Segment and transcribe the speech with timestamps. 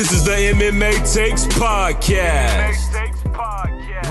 [0.00, 2.80] This is the MMA Takes Podcast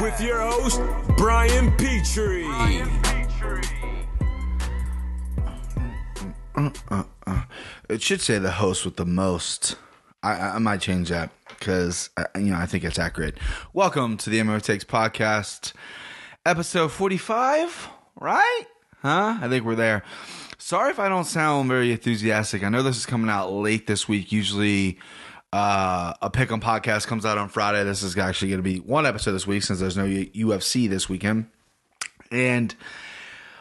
[0.04, 0.79] with your host,
[1.18, 2.43] Brian Petrie.
[3.02, 3.63] petrie
[6.54, 7.45] mm, mm, mm,
[7.89, 9.77] It should say the host with the most.
[10.21, 13.40] I, I I might change that because uh, you know I think it's accurate.
[13.73, 15.73] Welcome to the MMA Takes podcast,
[16.45, 17.90] episode forty-five.
[18.16, 18.66] Right?
[19.02, 19.40] Huh?
[19.41, 20.03] I think we're there.
[20.59, 22.63] Sorry if I don't sound very enthusiastic.
[22.63, 24.31] I know this is coming out late this week.
[24.31, 24.99] Usually,
[25.52, 27.84] uh, a pick on podcast comes out on Friday.
[27.84, 31.09] This is actually going to be one episode this week since there's no UFC this
[31.09, 31.48] weekend,
[32.31, 32.75] and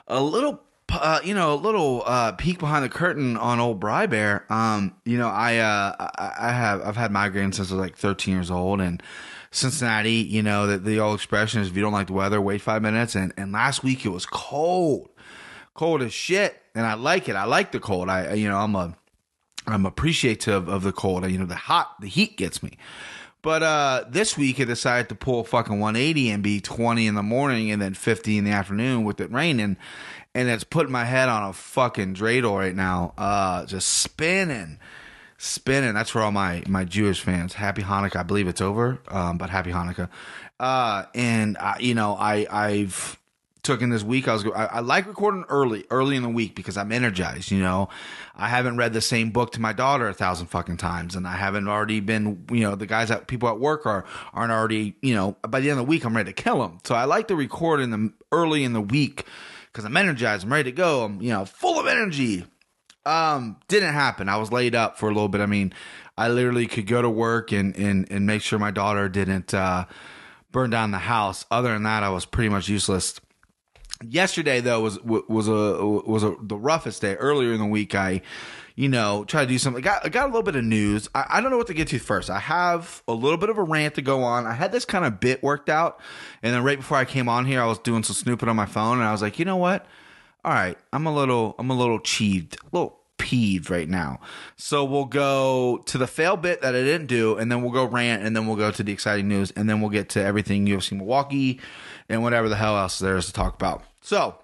[0.06, 4.06] a little uh, you know, a little uh, peek behind the curtain on old Bry
[4.06, 4.47] Bear.
[4.51, 7.97] Um, you know, I, uh, I I have I've had migraines since I was like
[7.97, 9.02] 13 years old, and
[9.50, 12.62] Cincinnati, you know, the, the old expression is if you don't like the weather, wait
[12.62, 13.14] five minutes.
[13.14, 15.11] And and last week it was cold,
[15.75, 17.36] cold as shit, and I like it.
[17.36, 18.09] I like the cold.
[18.09, 18.97] I you know I'm a
[19.68, 21.28] I'm appreciative of the cold.
[21.30, 22.78] You know, the hot, the heat gets me.
[23.42, 27.22] But uh, this week, I decided to pull fucking 180 and be 20 in the
[27.22, 29.77] morning and then 50 in the afternoon with it raining.
[30.34, 34.78] And it's putting my head on a fucking dreidel right now, uh, just spinning,
[35.36, 35.94] spinning.
[35.94, 37.55] That's for all my, my Jewish fans.
[37.55, 38.16] Happy Hanukkah.
[38.16, 40.08] I believe it's over, um, but happy Hanukkah.
[40.58, 43.19] Uh, and, uh, you know, I, I've
[43.69, 44.27] took in this week.
[44.27, 47.50] I was I, I like recording early, early in the week because I'm energized.
[47.50, 47.91] You know,
[48.34, 51.36] I haven't read the same book to my daughter a thousand fucking times, and I
[51.36, 52.47] haven't already been.
[52.50, 54.94] You know, the guys that people at work are aren't already.
[55.02, 56.78] You know, by the end of the week, I'm ready to kill them.
[56.84, 59.27] So I like to record in the early in the week
[59.66, 60.44] because I'm energized.
[60.44, 61.05] I'm ready to go.
[61.05, 62.44] I'm you know full of energy.
[63.05, 64.30] Um, didn't happen.
[64.30, 65.42] I was laid up for a little bit.
[65.42, 65.75] I mean,
[66.16, 69.84] I literally could go to work and and and make sure my daughter didn't uh,
[70.53, 71.44] burn down the house.
[71.50, 73.20] Other than that, I was pretty much useless
[74.02, 77.14] yesterday though was was a was a the roughest day.
[77.16, 78.22] Earlier in the week i
[78.77, 79.82] you know tried to do something.
[79.82, 81.08] I got got a little bit of news.
[81.14, 82.30] I, I don't know what to get to first.
[82.30, 84.47] I have a little bit of a rant to go on.
[84.47, 86.00] I had this kind of bit worked out
[86.42, 88.66] and then right before i came on here i was doing some snooping on my
[88.66, 89.87] phone and i was like you know what?
[90.44, 94.20] All right i'm a little i'm a little cheeved a little peeved right now.
[94.56, 97.84] So we'll go to the fail bit that i didn't do and then we'll go
[97.84, 100.66] rant and then we'll go to the exciting news and then we'll get to everything
[100.66, 101.60] ufc milwaukee
[102.08, 104.36] and whatever the hell else there is to talk about so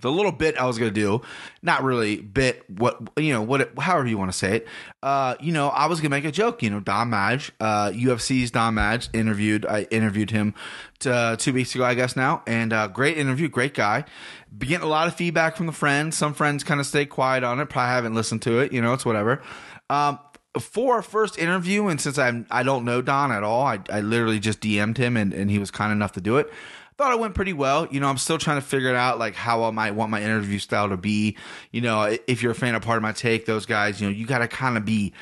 [0.00, 1.22] the little bit I was gonna do,
[1.62, 4.68] not really bit, what you know, what however you want to say it.
[5.02, 6.62] Uh, you know, I was gonna make a joke.
[6.62, 9.66] You know, Don Madge, uh, UFC's Don Madge interviewed.
[9.66, 10.54] I interviewed him
[11.00, 14.04] to, uh, two weeks ago, I guess now, and uh, great interview, great guy.
[14.58, 16.16] Getting a lot of feedback from the friends.
[16.16, 17.66] Some friends kind of stay quiet on it.
[17.68, 18.72] Probably haven't listened to it.
[18.72, 19.42] You know, it's whatever.
[19.90, 20.18] Um,
[20.60, 24.00] for our first interview, and since I'm I don't know Don at all, I, I
[24.00, 26.50] literally just DM'd him, and, and he was kind enough to do it
[26.96, 27.86] thought it went pretty well.
[27.90, 30.22] You know, I'm still trying to figure it out, like how I might want my
[30.22, 31.36] interview style to be.
[31.70, 34.12] You know, if you're a fan of part of my take, those guys, you know,
[34.12, 35.12] you got to kind of be,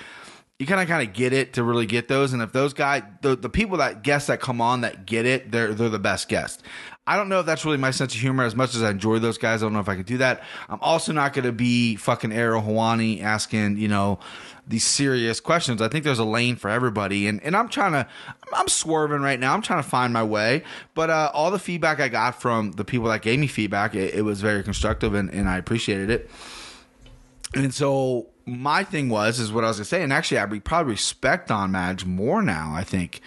[0.58, 2.32] you kind of kind of get it to really get those.
[2.32, 5.50] And if those guys, the, the people that guests that come on that get it,
[5.50, 6.62] they're they're the best guests.
[7.06, 9.18] I don't know if that's really my sense of humor as much as I enjoy
[9.18, 9.62] those guys.
[9.62, 10.42] I don't know if I could do that.
[10.70, 14.20] I'm also not going to be fucking Ariel Helwani asking, you know,
[14.66, 15.82] these serious questions.
[15.82, 18.06] I think there's a lane for everybody, and and I'm trying to,
[18.52, 19.54] I'm swerving right now.
[19.54, 20.62] I'm trying to find my way.
[20.94, 24.14] But uh, all the feedback I got from the people that gave me feedback, it,
[24.14, 26.30] it was very constructive, and, and I appreciated it.
[27.54, 30.92] And so my thing was is what I was gonna say, and actually I probably
[30.92, 32.72] respect Don Madge more now.
[32.74, 33.20] I think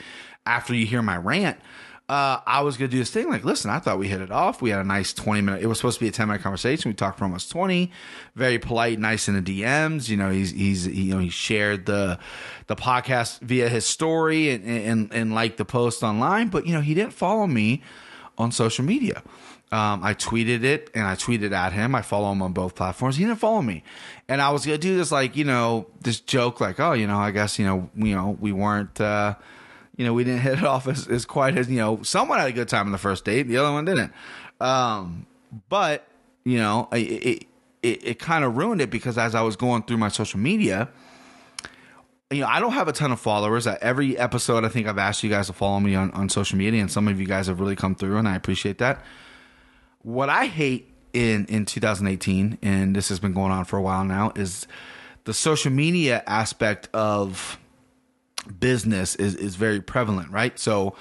[0.45, 1.59] after you hear my rant.
[2.09, 4.61] Uh, I was gonna do this thing like, listen, I thought we hit it off.
[4.61, 5.61] We had a nice twenty minute.
[5.61, 6.89] It was supposed to be a ten minute conversation.
[6.89, 7.91] We talked for almost twenty.
[8.33, 10.07] Very polite, nice in the DMs.
[10.07, 12.17] You know, he's he's he, you know he shared the
[12.67, 16.79] the podcast via his story and and and like the post online, but you know
[16.79, 17.83] he didn't follow me
[18.37, 19.21] on social media.
[19.69, 21.93] Um, I tweeted it and I tweeted at him.
[21.93, 23.17] I follow him on both platforms.
[23.17, 23.83] He didn't follow me,
[24.29, 27.17] and I was gonna do this like you know this joke like oh you know
[27.17, 29.01] I guess you know you know we weren't.
[29.01, 29.35] Uh,
[29.97, 32.47] you know, we didn't hit it off as, as quite as, you know, someone had
[32.47, 34.13] a good time on the first date, the other one didn't.
[34.61, 35.25] Um,
[35.69, 36.07] but,
[36.45, 37.47] you know, it, it,
[37.81, 40.89] it, it kind of ruined it because as I was going through my social media,
[42.29, 43.65] you know, I don't have a ton of followers.
[43.65, 46.81] Every episode, I think I've asked you guys to follow me on, on social media,
[46.81, 49.03] and some of you guys have really come through, and I appreciate that.
[50.01, 54.03] What I hate in, in 2018, and this has been going on for a while
[54.03, 54.67] now, is
[55.23, 57.57] the social media aspect of
[58.47, 60.57] business is is very prevalent, right?
[60.57, 60.95] So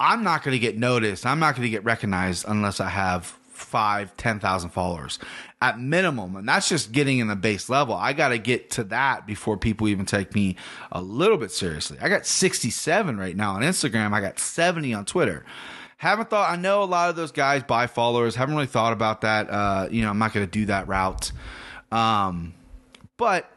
[0.00, 1.26] I'm not going to get noticed.
[1.26, 5.18] I'm not going to get recognized unless I have five, five, ten thousand followers
[5.60, 7.94] at minimum, and that's just getting in the base level.
[7.94, 10.56] I got to get to that before people even take me
[10.90, 11.98] a little bit seriously.
[12.00, 14.12] I got 67 right now on Instagram.
[14.12, 15.44] I got 70 on Twitter.
[15.98, 16.50] Haven't thought.
[16.50, 18.34] I know a lot of those guys buy followers.
[18.34, 19.48] Haven't really thought about that.
[19.48, 21.30] Uh, you know, I'm not going to do that route.
[21.92, 22.54] Um,
[23.16, 23.48] but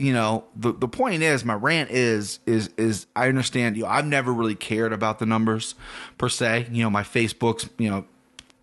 [0.00, 3.76] you know, the the point is, my rant is is is I understand.
[3.76, 5.74] You know, I've never really cared about the numbers
[6.16, 6.68] per se.
[6.72, 8.06] You know, my Facebook's you know,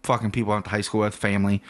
[0.02, 1.62] fucking people I went to high school with, family.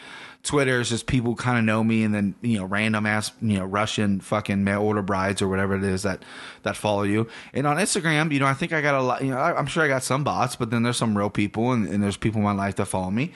[0.44, 3.58] Twitter is just people kind of know me, and then you know random ass you
[3.58, 6.24] know Russian fucking mail order brides or whatever it is that
[6.62, 7.26] that follow you.
[7.52, 9.22] And on Instagram, you know, I think I got a lot.
[9.22, 11.72] You know, I, am sure I got some bots, but then there's some real people,
[11.72, 13.32] and, and, there's people in my life that follow me.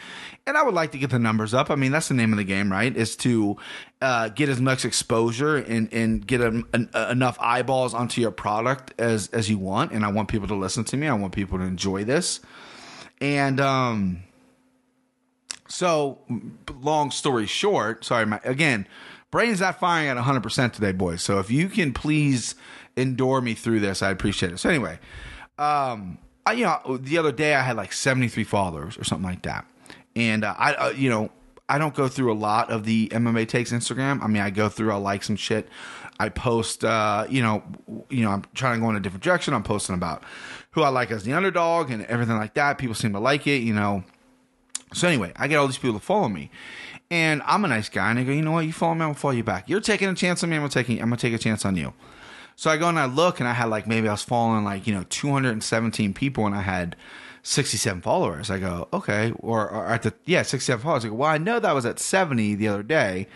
[0.47, 1.71] And I would like to get the numbers up.
[1.71, 2.97] I mean, that's the name of the game, right?
[2.97, 3.57] Is to
[4.01, 8.95] uh, get as much exposure and and get a, an, enough eyeballs onto your product
[8.99, 9.93] as as you want.
[9.93, 11.09] And I want people to listen to me.
[11.09, 12.41] I want people to enjoy this.
[13.21, 14.23] And um
[15.73, 16.19] so,
[16.81, 18.87] long story short, sorry, my, again,
[19.31, 21.23] brain's not firing at 100% today, boys.
[21.23, 22.55] So, if you can please
[22.95, 24.59] endure me through this, I appreciate it.
[24.59, 24.99] So, anyway,
[25.59, 29.43] um, I, you know, the other day I had like 73 followers or something like
[29.43, 29.65] that.
[30.15, 31.31] And uh, I, uh, you know,
[31.71, 34.23] I don't go through a lot of the MMA takes Instagram.
[34.23, 35.69] I mean, I go through, I like some shit.
[36.21, 37.63] I post, uh, you know,
[38.11, 39.55] you know, I'm trying to go in a different direction.
[39.55, 40.23] I'm posting about
[40.73, 42.77] who I like as the underdog and everything like that.
[42.77, 44.05] People seem to like it, you know.
[44.93, 46.51] So anyway, I get all these people to follow me.
[47.11, 48.65] And I'm a nice guy, and I go, you know what?
[48.65, 49.69] You follow me, I'm gonna follow you back.
[49.69, 51.77] You're taking a chance on me, I'm gonna take I'm gonna take a chance on
[51.77, 51.93] you.
[52.57, 54.87] So I go and I look, and I had like maybe I was following like
[54.87, 56.97] you know 217 people, and I had
[57.43, 58.51] 67 followers.
[58.51, 61.05] I go, okay, or, or at the yeah 67 followers.
[61.05, 63.27] I go, well, I know that was at 70 the other day.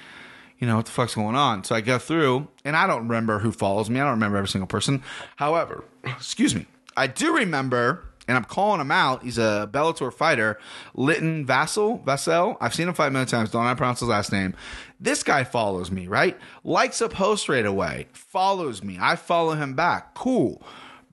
[0.58, 1.64] You know what the fuck's going on?
[1.64, 4.00] So I go through, and I don't remember who follows me.
[4.00, 5.02] I don't remember every single person.
[5.36, 6.66] However, excuse me,
[6.96, 9.22] I do remember and I'm calling him out.
[9.22, 10.58] He's a Bellator fighter,
[10.94, 12.04] Linton Vassell.
[12.04, 12.56] Vassell.
[12.60, 13.50] I've seen him fight many times.
[13.50, 14.54] Don't I pronounce his last name?
[15.00, 16.36] This guy follows me, right?
[16.64, 18.06] Likes a post right away.
[18.12, 18.98] Follows me.
[19.00, 20.14] I follow him back.
[20.14, 20.62] Cool.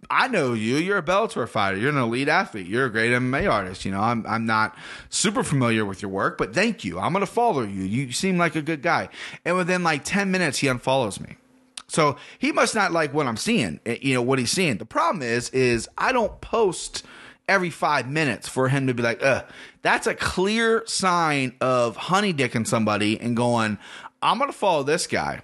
[0.09, 0.75] I know you.
[0.75, 1.77] You're a Bellator fighter.
[1.77, 2.67] You're an elite athlete.
[2.67, 3.85] You're a great MMA artist.
[3.85, 4.75] You know, I'm I'm not
[5.09, 6.99] super familiar with your work, but thank you.
[6.99, 7.83] I'm gonna follow you.
[7.83, 9.09] You seem like a good guy.
[9.45, 11.37] And within like ten minutes, he unfollows me.
[11.93, 14.77] So he must not like what I'm seeing, eh, you know, what he's seeing.
[14.77, 17.05] The problem is, is I don't post
[17.47, 19.45] every five minutes for him to be like, ugh.
[19.83, 23.77] That's a clear sign of honey dicking somebody and going,
[24.23, 25.41] I'm going to follow this guy.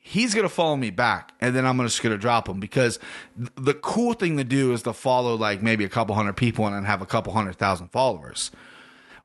[0.00, 2.98] He's going to follow me back, and then I'm just going to drop him because
[3.36, 6.74] the cool thing to do is to follow like maybe a couple hundred people and
[6.74, 8.50] then have a couple hundred thousand followers.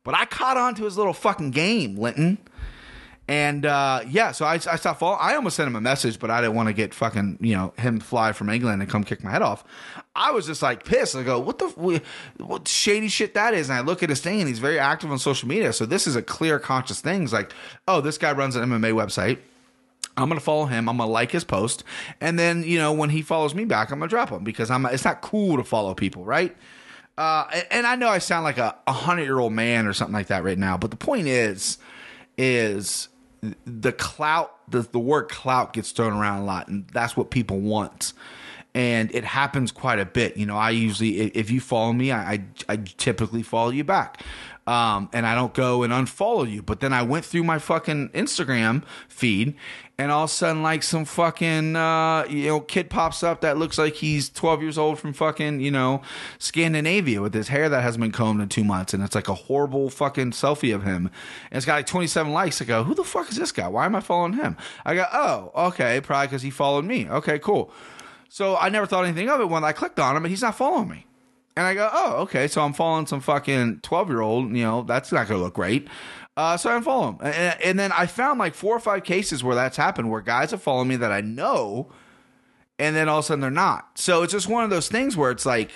[0.04, 2.40] But I caught on to his little fucking game, Linton.
[3.30, 5.20] And uh, yeah, so I, I stopped following.
[5.22, 7.74] I almost sent him a message, but I didn't want to get fucking, you know,
[7.78, 9.64] him fly from England and come kick my head off.
[10.16, 11.16] I was just like pissed.
[11.16, 12.02] I go, what the,
[12.38, 13.70] what shady shit that is?
[13.70, 15.74] And I look at his thing and he's very active on social media.
[15.74, 17.22] So this is a clear, conscious thing.
[17.22, 17.54] It's like,
[17.88, 19.38] oh, this guy runs an MMA website.
[20.18, 20.90] I'm gonna follow him.
[20.90, 21.84] I'm gonna like his post,
[22.20, 24.86] and then you know when he follows me back, I'm gonna drop him because I'm.
[24.88, 26.58] It's not cool to follow people, right?
[27.18, 30.14] Uh, and, and I know I sound like a hundred year old man or something
[30.14, 31.78] like that right now, but the point is,
[32.38, 33.08] is
[33.66, 37.60] the clout, the, the word clout gets thrown around a lot, and that's what people
[37.60, 38.14] want.
[38.76, 40.38] And it happens quite a bit.
[40.38, 44.22] You know, I usually, if you follow me, I, I, I typically follow you back.
[44.68, 46.62] Um, and I don't go and unfollow you.
[46.62, 49.56] But then I went through my fucking Instagram feed
[50.00, 53.58] and all of a sudden like some fucking uh, you know kid pops up that
[53.58, 56.02] looks like he's 12 years old from fucking you know
[56.40, 58.94] Scandinavia with his hair that hasn't been combed in two months.
[58.94, 61.12] And it's like a horrible fucking selfie of him.
[61.52, 62.62] And it's got like 27 likes.
[62.62, 63.68] I go who the fuck is this guy?
[63.68, 64.56] Why am I following him?
[64.86, 67.10] I go oh okay probably because he followed me.
[67.10, 67.70] Okay cool.
[68.30, 70.56] So I never thought anything of it when I clicked on him and he's not
[70.56, 71.06] following me.
[71.58, 74.84] And I go oh okay so I'm following some fucking 12 year old you know
[74.84, 75.90] that's not gonna look great
[76.40, 77.28] uh, so I unfollow him.
[77.28, 80.52] And, and, then I found like four or five cases where that's happened, where guys
[80.52, 81.92] have followed me that I know,
[82.80, 84.00] and then all of a sudden they're not.
[84.00, 85.72] So it's just one of those things where it's like,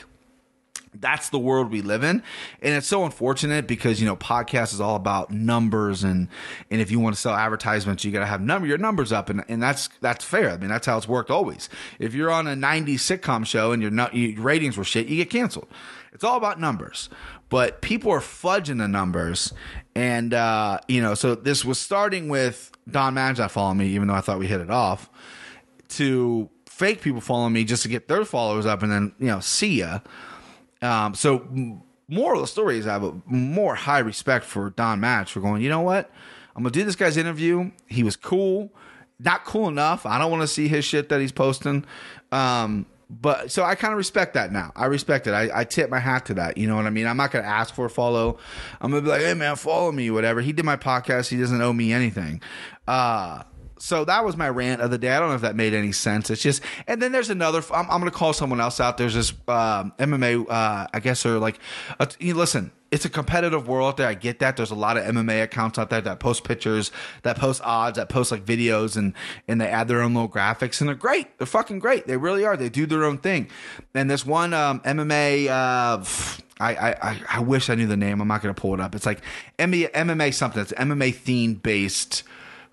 [0.96, 2.24] that's the world we live in.
[2.62, 6.30] And it's so unfortunate because you know podcast is all about numbers and
[6.70, 9.30] and if you want to sell advertisements you got to have number your numbers up.
[9.30, 10.52] And and that's that's fair.
[10.52, 11.68] I mean that's how it's worked always.
[11.98, 15.32] If you're on a 90s sitcom show and your, your ratings were shit you get
[15.32, 15.68] canceled.
[16.14, 17.10] It's all about numbers.
[17.50, 19.54] But people are fudging the numbers
[19.96, 24.14] and uh, you know, so this was starting with Don not following me, even though
[24.14, 25.10] I thought we hit it off,
[25.90, 29.40] to fake people following me just to get their followers up, and then you know,
[29.40, 30.00] see ya.
[30.82, 31.48] Um, so
[32.08, 35.40] moral of the story is I have a more high respect for Don Madge for
[35.40, 35.62] going.
[35.62, 36.12] You know what?
[36.56, 37.72] I'm gonna do this guy's interview.
[37.88, 38.72] He was cool,
[39.20, 40.06] not cool enough.
[40.06, 41.86] I don't want to see his shit that he's posting.
[42.32, 42.86] Um,
[43.22, 44.72] but so I kind of respect that now.
[44.76, 45.32] I respect it.
[45.32, 46.58] I, I tip my hat to that.
[46.58, 47.06] You know what I mean?
[47.06, 48.40] I'm not going to ask for a follow.
[48.82, 50.42] I'm going to be like, hey, man, follow me, whatever.
[50.42, 51.30] He did my podcast.
[51.30, 52.42] He doesn't owe me anything.
[52.88, 53.44] Uh,
[53.80, 55.10] so that was my rant of the day.
[55.10, 56.30] I don't know if that made any sense.
[56.30, 57.62] It's just, and then there's another.
[57.74, 58.98] I'm, I'm going to call someone else out.
[58.98, 60.46] There's this um, MMA.
[60.50, 61.60] Uh, I guess they're like,
[62.00, 62.72] uh, you listen.
[62.92, 64.08] It's a competitive world out there.
[64.08, 64.56] I get that.
[64.56, 66.92] There's a lot of MMA accounts out there that post pictures,
[67.24, 69.14] that post odds, that post like videos, and
[69.48, 71.38] and they add their own little graphics, and they're great.
[71.40, 72.06] They're fucking great.
[72.06, 72.56] They really are.
[72.56, 73.50] They do their own thing.
[73.96, 75.48] And this one um, MMA.
[75.48, 76.04] Uh,
[76.60, 78.22] I, I, I wish I knew the name.
[78.22, 78.96] I'm not going to pull it up.
[78.96, 79.22] It's like
[79.58, 80.62] MMA something.
[80.62, 82.24] It's MMA theme based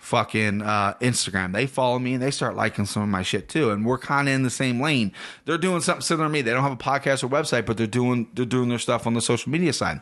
[0.01, 1.53] fucking uh, Instagram.
[1.53, 3.71] They follow me and they start liking some of my shit too.
[3.71, 5.13] And we're kind of in the same lane.
[5.45, 6.43] They're doing something similar to me.
[6.43, 9.15] They don't have a podcast or website, but they're doing they're doing their stuff on
[9.15, 10.01] the social media side.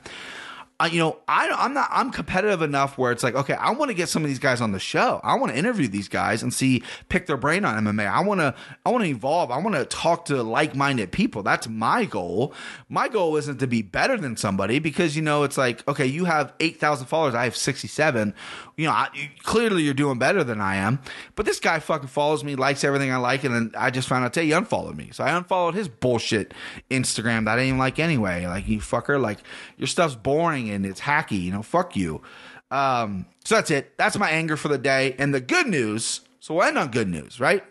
[0.81, 3.89] I, you know, I, I'm not, I'm competitive enough where it's like, okay, I want
[3.89, 5.21] to get some of these guys on the show.
[5.25, 8.09] I want to interview these guys and see, pick their brain on MMA.
[8.09, 8.55] I want to,
[8.87, 9.51] I want to evolve.
[9.51, 11.43] I want to talk to like-minded people.
[11.43, 12.55] That's my goal.
[12.89, 16.27] My goal isn't to be better than somebody because, you know, it's like, okay, you
[16.27, 17.35] have 8,000 followers.
[17.35, 18.33] I have 67.
[18.77, 19.09] You know, I,
[19.43, 21.01] clearly you're doing better than I am,
[21.35, 23.43] but this guy fucking follows me, likes everything I like.
[23.43, 25.11] And then I just found out today he unfollowed me.
[25.13, 26.55] So I unfollowed his bullshit
[26.89, 28.47] Instagram that I didn't even like anyway.
[28.47, 29.39] Like you fucker, like
[29.77, 32.23] your stuff's boring and it's hacky, you know, fuck you.
[32.71, 33.97] Um, so that's it.
[33.97, 35.15] That's my anger for the day.
[35.19, 37.65] And the good news, so we'll end on good news, right?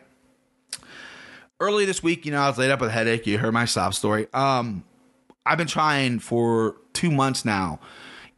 [1.60, 3.26] Early this week, you know, I was laid up with a headache.
[3.26, 4.28] You heard my sob story.
[4.34, 4.84] Um,
[5.46, 7.80] I've been trying for two months now,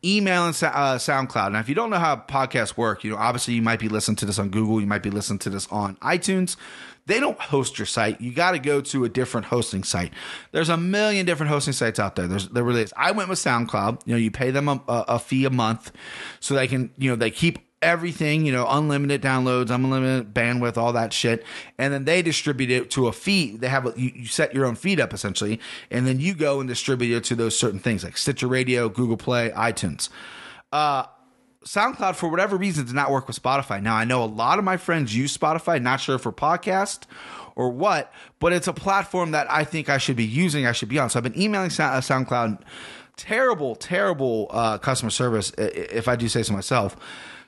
[0.06, 1.54] email and uh, SoundCloud.
[1.54, 4.16] Now, if you don't know how podcasts work, you know, obviously you might be listening
[4.18, 6.56] to this on Google, you might be listening to this on iTunes.
[7.10, 8.22] They don't host your site.
[8.22, 10.14] You got to go to a different hosting site.
[10.52, 12.28] There's a million different hosting sites out there.
[12.28, 12.94] There's there really is.
[12.96, 14.04] I went with SoundCloud.
[14.06, 15.92] You know, you pay them a, a fee a month,
[16.40, 20.94] so they can you know they keep everything, you know, unlimited downloads, unlimited bandwidth, all
[20.94, 21.44] that shit.
[21.80, 23.62] And then they distribute it to a feed.
[23.62, 26.60] They have a, you, you, set your own feed up essentially, and then you go
[26.60, 30.10] and distribute it to those certain things like Stitcher Radio, Google Play, iTunes.
[30.72, 31.06] Uh,
[31.66, 33.82] SoundCloud, for whatever reason, did not work with Spotify.
[33.82, 37.02] Now, I know a lot of my friends use Spotify, not sure for podcast
[37.56, 40.88] or what, but it's a platform that I think I should be using, I should
[40.88, 41.10] be on.
[41.10, 42.62] So I've been emailing uh, SoundCloud.
[43.18, 46.96] Terrible, terrible uh, customer service, if I do say so myself.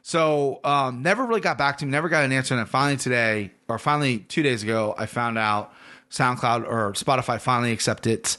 [0.02, 2.58] So um, never really got back to me, never got an answer.
[2.58, 5.74] And finally today, or finally two days ago, I found out
[6.10, 8.36] SoundCloud or Spotify finally accepted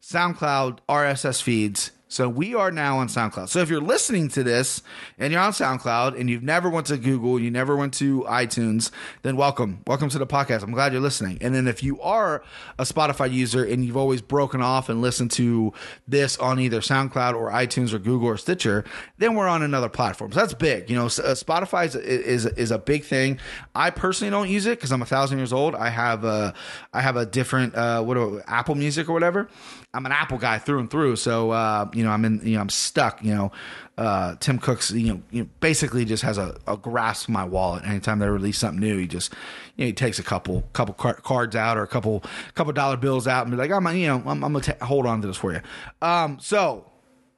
[0.00, 3.48] SoundCloud RSS feeds so we are now on SoundCloud.
[3.48, 4.82] So if you're listening to this
[5.18, 8.90] and you're on SoundCloud and you've never went to Google, you never went to iTunes,
[9.22, 9.80] then welcome.
[9.86, 10.62] Welcome to the podcast.
[10.62, 11.38] I'm glad you're listening.
[11.40, 12.44] And then if you are
[12.78, 15.72] a Spotify user and you've always broken off and listened to
[16.06, 18.84] this on either SoundCloud or iTunes or Google or Stitcher,
[19.16, 20.32] then we're on another platform.
[20.32, 20.90] So that's big.
[20.90, 23.38] You know, uh, Spotify is, is, is a big thing.
[23.74, 25.74] I personally don't use it because I'm a thousand years old.
[25.74, 26.52] I have a,
[26.92, 29.48] I have a different, uh, what, Apple Music or whatever.
[29.94, 31.16] I'm an Apple guy through and through.
[31.16, 32.40] So uh, you know, I'm in.
[32.42, 33.22] You know, I'm stuck.
[33.22, 33.52] You know,
[33.98, 34.90] uh, Tim Cook's.
[34.90, 37.84] You know, you know, basically just has a, a grasp of my wallet.
[37.84, 39.32] Anytime they release something new, he just
[39.76, 43.28] you know he takes a couple couple cards out or a couple couple dollar bills
[43.28, 45.52] out and be like, I'm you know I'm, I'm gonna hold on to this for
[45.52, 45.60] you.
[46.00, 46.90] Um, so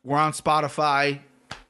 [0.05, 1.21] we're on Spotify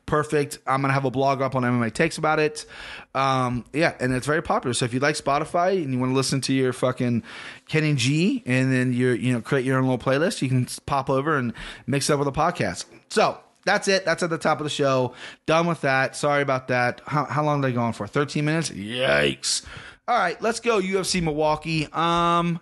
[0.07, 0.59] perfect.
[0.67, 2.67] I'm gonna have a blog up on MMA Takes about it.
[3.15, 4.75] Um, yeah, and it's very popular.
[4.75, 7.23] So if you like Spotify and you want to listen to your fucking
[7.69, 11.09] Kenny G, and then you you know create your own little playlist, you can pop
[11.11, 11.53] over and
[11.87, 12.87] mix up with a podcast.
[13.11, 14.05] So that's it.
[14.05, 15.15] That's at the top of the show.
[15.47, 16.17] Done with that.
[16.17, 17.01] Sorry about that.
[17.07, 18.07] How, how long are they going for?
[18.07, 18.71] 13 minutes?
[18.71, 19.65] Yikes.
[20.07, 21.89] All right, let's go UFC Milwaukee.
[21.91, 22.61] Um,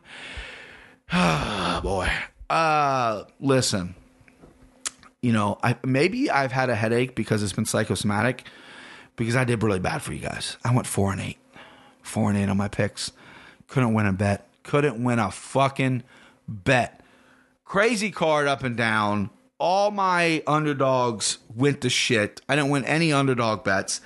[1.12, 2.08] oh boy.
[2.48, 3.96] Uh, listen
[5.22, 8.44] you know, I maybe I've had a headache because it's been psychosomatic
[9.16, 10.56] because I did really bad for you guys.
[10.64, 11.38] I went four and eight,
[12.02, 13.12] four and eight on my picks.
[13.68, 14.48] Couldn't win a bet.
[14.64, 16.02] Couldn't win a fucking
[16.48, 17.00] bet.
[17.64, 19.30] Crazy card up and down.
[19.58, 22.40] All my underdogs went to shit.
[22.48, 24.00] I didn't win any underdog bets.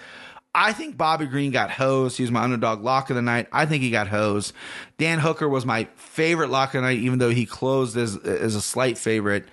[0.55, 2.17] I think Bobby Green got hosed.
[2.17, 3.47] He was my underdog lock of the night.
[3.53, 4.53] I think he got hosed.
[4.99, 8.55] Dan Hooker was my favorite lock of the night, even though he closed as, as
[8.55, 9.47] a slight favorite.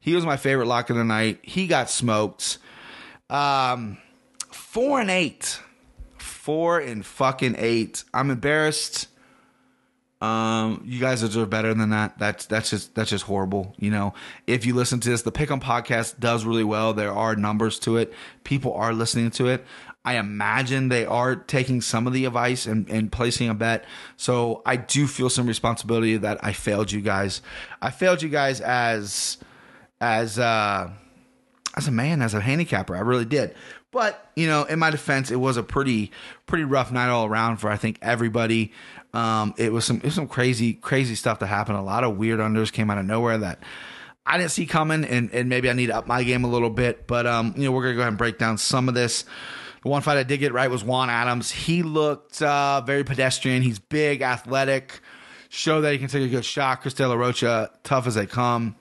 [0.00, 1.40] He was my favorite lock of the night.
[1.42, 2.58] He got smoked.
[3.28, 3.98] Um,
[4.50, 5.60] four and eight,
[6.16, 8.04] four and fucking eight.
[8.14, 9.08] I'm embarrassed.
[10.20, 12.18] Um, you guys deserve better than that.
[12.18, 13.74] That's that's just that's just horrible.
[13.78, 14.14] You know,
[14.48, 16.92] if you listen to this, the Pick 'em podcast does really well.
[16.92, 18.12] There are numbers to it.
[18.42, 19.64] People are listening to it.
[20.04, 23.84] I imagine they are taking some of the advice and, and placing a bet.
[24.16, 27.42] So I do feel some responsibility that I failed you guys.
[27.82, 29.36] I failed you guys as
[30.00, 30.90] as uh,
[31.76, 32.96] as a man, as a handicapper.
[32.96, 33.54] I really did.
[33.90, 36.10] But you know, in my defense, it was a pretty
[36.46, 38.72] pretty rough night all around for I think everybody.
[39.14, 41.78] Um, it was some it was some crazy crazy stuff that happened.
[41.78, 43.62] A lot of weird unders came out of nowhere that
[44.26, 46.68] I didn't see coming, and, and maybe I need to up my game a little
[46.68, 47.06] bit.
[47.06, 49.24] But um, you know, we're gonna go ahead and break down some of this.
[49.82, 51.50] The one fight I did get right was Juan Adams.
[51.50, 53.62] He looked uh, very pedestrian.
[53.62, 55.00] He's big, athletic,
[55.48, 56.82] show that he can take a good shot.
[56.82, 58.76] Chris De La Rocha, tough as they come.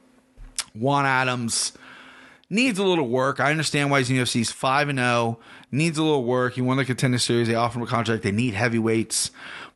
[0.79, 1.73] Juan Adams
[2.49, 3.39] needs a little work.
[3.39, 4.33] I understand why he's in UFC.
[4.33, 5.39] He's 5 and 0.
[5.71, 6.53] Needs a little work.
[6.53, 7.47] He won the contender series.
[7.47, 8.23] They offer him a contract.
[8.23, 9.31] They need heavyweights.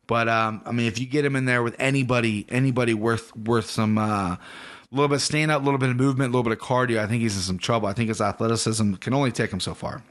[0.06, 3.70] But um, I mean, if you get him in there with anybody, anybody worth worth
[3.70, 4.36] some uh,
[4.90, 6.98] little bit of stand up, a little bit of movement, a little bit of cardio,
[6.98, 7.88] I think he's in some trouble.
[7.88, 10.02] I think his athleticism can only take him so far.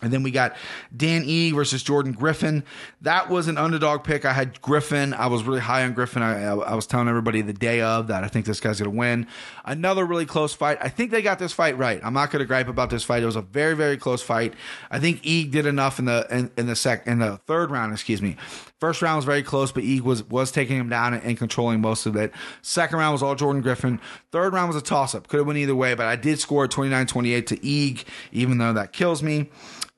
[0.00, 0.54] And then we got
[0.96, 2.62] Dan E versus Jordan Griffin.
[3.00, 4.24] That was an underdog pick.
[4.24, 5.12] I had Griffin.
[5.12, 6.22] I was really high on Griffin.
[6.22, 8.96] I, I was telling everybody the day of that I think this guy's going to
[8.96, 9.26] win.
[9.64, 10.78] Another really close fight.
[10.80, 12.00] I think they got this fight right.
[12.04, 13.24] I'm not going to gripe about this fight.
[13.24, 14.54] It was a very very close fight.
[14.90, 17.92] I think E did enough in the in, in the sec in the third round.
[17.92, 18.36] Excuse me.
[18.78, 21.80] First round was very close, but E was was taking him down and, and controlling
[21.80, 22.32] most of it.
[22.62, 24.00] Second round was all Jordan Griffin.
[24.30, 25.26] Third round was a toss up.
[25.26, 28.92] Could have went either way, but I did score 29-28 to Eag, even though that
[28.92, 29.50] kills me.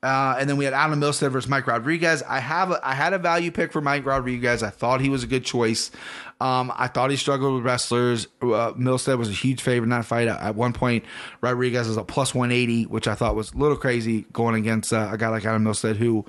[0.03, 2.23] Uh, and then we had Adam Milstead versus Mike Rodriguez.
[2.23, 4.63] I have a, I had a value pick for Mike Rodriguez.
[4.63, 5.91] I thought he was a good choice.
[6.39, 8.25] Um, I thought he struggled with wrestlers.
[8.41, 10.27] Uh, Milstead was a huge favorite in that fight.
[10.27, 11.05] At one point,
[11.39, 15.09] Rodriguez is a plus 180, which I thought was a little crazy going against uh,
[15.11, 16.25] a guy like Adam Milstead, who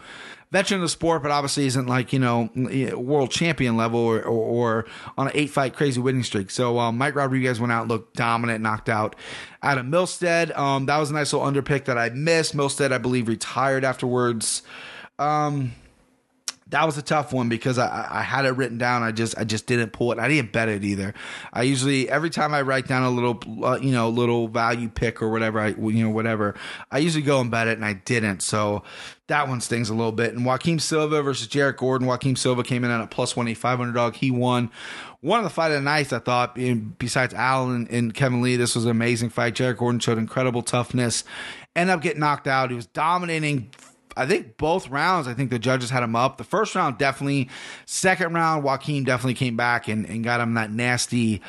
[0.52, 2.50] veteran of the sport, but obviously isn't like you know
[2.94, 6.50] world champion level or, or, or on an eight fight crazy winning streak.
[6.50, 9.16] So um, Mike Rodriguez went out, looked dominant, knocked out
[9.62, 10.56] Adam Milstead.
[10.56, 12.54] Um, that was a nice little underpick that I missed.
[12.54, 14.62] Milstead, I believe, retired afterwards.
[15.18, 15.72] Um,
[16.72, 19.02] that was a tough one because I, I had it written down.
[19.02, 20.18] I just I just didn't pull it.
[20.18, 21.12] I didn't bet it either.
[21.52, 25.20] I usually every time I write down a little uh, you know little value pick
[25.20, 26.54] or whatever I you know whatever
[26.90, 28.40] I usually go and bet it and I didn't.
[28.40, 28.84] So
[29.26, 30.32] that one stings a little bit.
[30.32, 32.06] And Joaquin Silva versus Jared Gordon.
[32.06, 34.16] Joaquin Silva came in at a plus one eight five hundred dog.
[34.16, 34.70] He won.
[35.20, 36.56] One of the fight of the nights, I thought,
[36.98, 39.54] besides Allen and Kevin Lee, this was an amazing fight.
[39.54, 41.22] Jared Gordon showed incredible toughness.
[41.76, 42.70] Ended up getting knocked out.
[42.70, 43.70] He was dominating
[44.16, 46.38] I think both rounds, I think the judges had him up.
[46.38, 47.48] The first round, definitely.
[47.86, 51.40] Second round, Joaquin definitely came back and, and got him that nasty,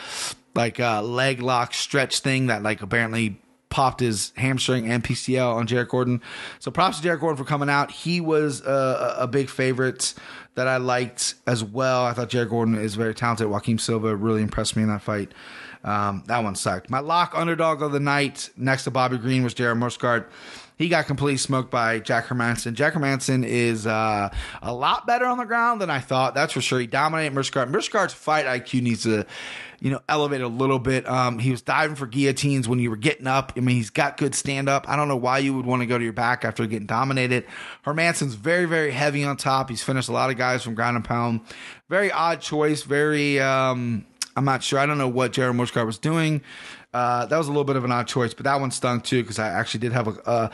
[0.55, 3.39] like, uh, leg lock stretch thing that, like, apparently
[3.69, 6.21] popped his hamstring and PCL on Jared Gordon.
[6.59, 7.89] So props to Jared Gordon for coming out.
[7.89, 10.13] He was uh, a big favorite
[10.53, 12.05] that I liked as well.
[12.05, 13.47] I thought Jared Gordon is very talented.
[13.47, 15.31] Joaquin Silva really impressed me in that fight.
[15.83, 16.89] Um, that one sucked.
[16.89, 20.27] My lock underdog of the night next to Bobby Green was Gerald Meerschaert
[20.77, 22.73] he got completely smoked by Jack Hermansson.
[22.73, 24.29] Jack Hermansson is uh,
[24.61, 26.33] a lot better on the ground than I thought.
[26.33, 26.79] That's for sure.
[26.79, 27.71] He dominated Meerschaert.
[27.71, 29.25] Meerschaert's fight IQ needs to,
[29.79, 31.07] you know, elevate a little bit.
[31.07, 33.53] Um, he was diving for guillotines when you were getting up.
[33.55, 34.89] I mean, he's got good stand up.
[34.89, 37.45] I don't know why you would want to go to your back after getting dominated.
[37.85, 39.69] Hermansson's very, very heavy on top.
[39.69, 41.41] He's finished a lot of guys from ground and pound.
[41.87, 42.81] Very odd choice.
[42.81, 44.79] Very, um, I'm not sure.
[44.79, 46.41] I don't know what Gerald Meerschaert was doing.
[46.93, 49.23] Uh, that was a little bit of an odd choice, but that one stung too
[49.23, 50.49] because I actually did have a uh,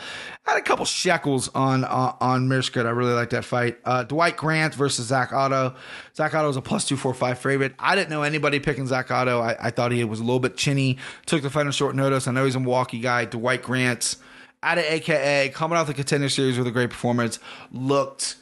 [0.46, 2.86] had a couple shekels on uh, on Meerschaert.
[2.86, 3.78] I really like that fight.
[3.84, 5.76] Uh, Dwight Grant versus Zak Ottow.
[6.16, 7.76] Zak Ottow was a plus two four five favorite.
[7.78, 9.42] I didn't know anybody picking Zak Ottow.
[9.42, 10.98] I, I thought he was a little bit chinny.
[11.26, 12.26] Took the fight on short notice.
[12.26, 13.26] I know he's a Milwaukee guy.
[13.26, 14.16] Dwight Grant
[14.64, 17.40] out of AKA coming off the contender series with a great performance
[17.72, 18.36] looked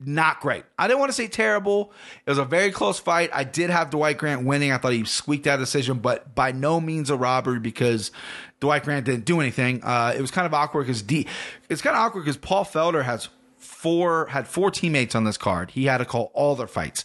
[0.00, 0.64] not great.
[0.78, 1.92] I didn't want to say terrible.
[2.24, 3.30] It was a very close fight.
[3.32, 4.70] I did have Dwight Grant winning.
[4.72, 8.12] I thought he squeaked that decision, but by no means a robbery because
[8.60, 9.82] Dwight Grant didn't do anything.
[9.82, 11.26] Uh, it was kind of awkward because D.
[11.68, 15.72] It's kind of awkward because Paul Felder has four had four teammates on this card.
[15.72, 17.04] He had to call all their fights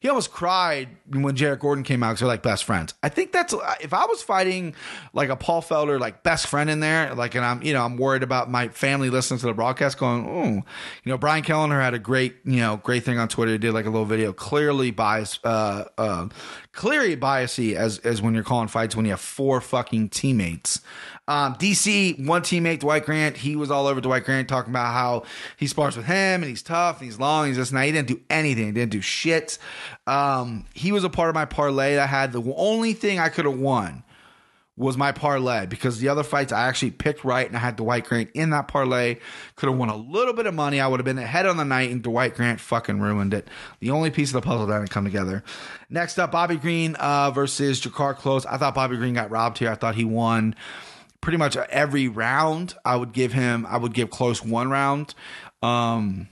[0.00, 2.94] he almost cried when Jared Gordon came out because they're like best friends.
[3.02, 4.74] I think that's if I was fighting
[5.12, 7.98] like a Paul Felder like best friend in there, like and I'm you know I'm
[7.98, 10.52] worried about my family listening to the broadcast going, oh,
[11.04, 13.52] you know Brian Kelleher had a great you know great thing on Twitter.
[13.52, 16.28] He did like a little video, clearly biased, uh, uh,
[16.72, 20.80] clearly biasy as as when you're calling fights when you have four fucking teammates.
[21.30, 25.22] Um, DC, one teammate, Dwight Grant, he was all over Dwight Grant talking about how
[25.56, 27.46] he spars with him and he's tough and he's long.
[27.46, 29.56] He's just now he didn't do anything, he didn't do shit.
[30.08, 32.32] Um, he was a part of my parlay that had.
[32.32, 34.02] The only thing I could have won
[34.76, 38.06] was my parlay because the other fights I actually picked right and I had Dwight
[38.06, 39.18] Grant in that parlay.
[39.54, 40.80] Could have won a little bit of money.
[40.80, 43.46] I would have been ahead on the night and Dwight Grant fucking ruined it.
[43.78, 45.44] The only piece of the puzzle that didn't come together.
[45.88, 48.46] Next up, Bobby Green uh, versus Drakkar Klose.
[48.50, 49.70] I thought Bobby Green got robbed here.
[49.70, 50.56] I thought he won
[51.20, 52.74] pretty much every round.
[52.84, 55.14] I would give him, I would give Klose one round.
[55.62, 56.28] Um,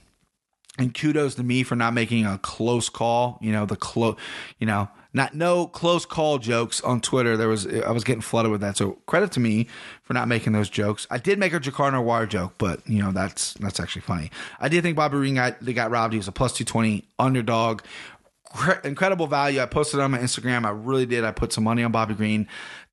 [0.79, 3.39] and kudos to me for not making a close call.
[3.43, 4.17] You know, the close,
[4.59, 7.37] you know, not no close call jokes on Twitter.
[7.37, 8.77] There was I was getting flooded with that.
[8.77, 9.67] So credit to me
[10.03, 11.07] for not making those jokes.
[11.11, 14.31] I did make a Drakkar Noir joke, but you know that's that's actually funny.
[14.61, 16.13] I did think Bobby Green got they got robbed.
[16.13, 17.83] He was a plus two twenty underdog.
[18.85, 19.61] Incredible value.
[19.61, 20.65] I posted on my Instagram.
[20.65, 21.25] I really did.
[21.25, 22.47] I put some money on Bobby Green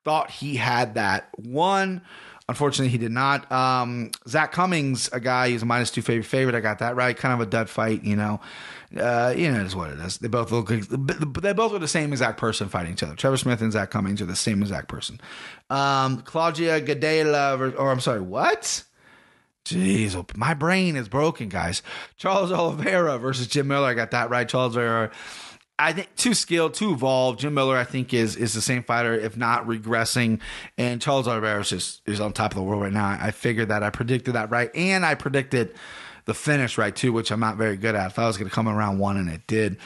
[0.05, 1.27] thought he had that.
[1.37, 2.01] One,
[2.47, 3.51] Unfortunately, he did not.
[3.51, 6.55] Um, Zak Cummings, a guy, he's a minus two favorite favorite.
[6.55, 7.17] I got that right.
[7.17, 8.39] Kind of a dud fight, you know.
[8.95, 10.19] Uh, you know, it's what it is.
[10.19, 13.15] They both look, they both are the same exact person fighting each other.
[13.15, 15.19] Trevor Smith and Zak Cummings are the same exact person.
[15.71, 18.83] Um, Claudia Gadelha, or, or I'm sorry, what?
[19.65, 21.81] Jeez, oh, my brain is broken, guys.
[22.15, 23.87] Charles Oliveira versus Jim Miller.
[23.87, 24.47] I got that right.
[24.47, 25.11] Charles Oliveira
[25.77, 27.39] I think too skilled, too evolved.
[27.39, 30.39] Jim Miller, I think, is is the same fighter, if not regressing.
[30.77, 33.17] And Charles Oliveira is is on top of the world right now.
[33.19, 33.83] I figured that.
[33.83, 35.75] I predicted that right, and I predicted
[36.25, 38.05] the finish right too, which I'm not very good at.
[38.05, 39.77] I thought I was going to come around one, and it did.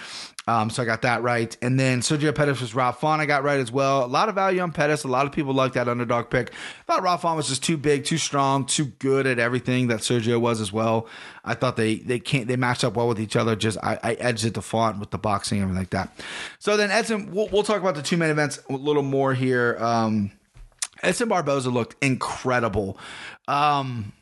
[0.49, 1.55] Um, so I got that right.
[1.62, 3.21] And then Sergio Pettis was Rob Font.
[3.21, 4.03] I got right as well.
[4.03, 5.03] A lot of value on Pettis.
[5.03, 6.51] A lot of people like that underdog pick.
[6.51, 9.99] I thought Rob Font was just too big, too strong, too good at everything that
[9.99, 11.07] Sergio was as well.
[11.45, 13.55] I thought they they can't they matched up well with each other.
[13.55, 16.25] Just I, I edged it to Font with the boxing and everything like that.
[16.57, 19.77] So then Edson, we'll, we'll talk about the two main events a little more here.
[19.79, 20.31] Um,
[21.03, 22.97] Edson Barboza looked incredible.
[23.47, 24.13] Um,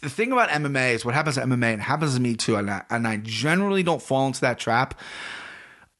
[0.00, 2.70] the thing about MMA is what happens to MMA and happens to me too, and
[2.70, 4.98] I, and I generally don't fall into that trap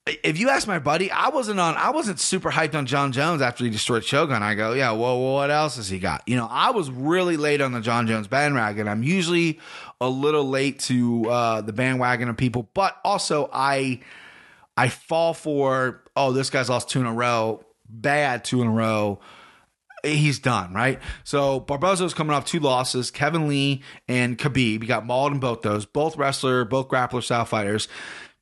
[0.06, 1.76] if you ask my buddy, I wasn't on.
[1.76, 4.42] I wasn't super hyped on Jon Jones after he destroyed Shogun.
[4.42, 4.92] I go, yeah.
[4.92, 6.22] Well, what else has he got?
[6.26, 8.86] You know, I was really late on the Jon Jones bandwagon.
[8.86, 9.60] I'm usually
[10.02, 14.00] a little late to uh, the bandwagon of people, but also I
[14.76, 18.72] I fall for oh this guy's lost two in a row, bad two in a
[18.72, 19.20] row.
[20.02, 21.00] He's done, right?
[21.22, 23.10] So Barboza's coming off two losses.
[23.10, 24.82] Kevin Lee and Khabib.
[24.82, 25.86] He got mauled in both those.
[25.86, 27.88] Both wrestler, both grappler style fighters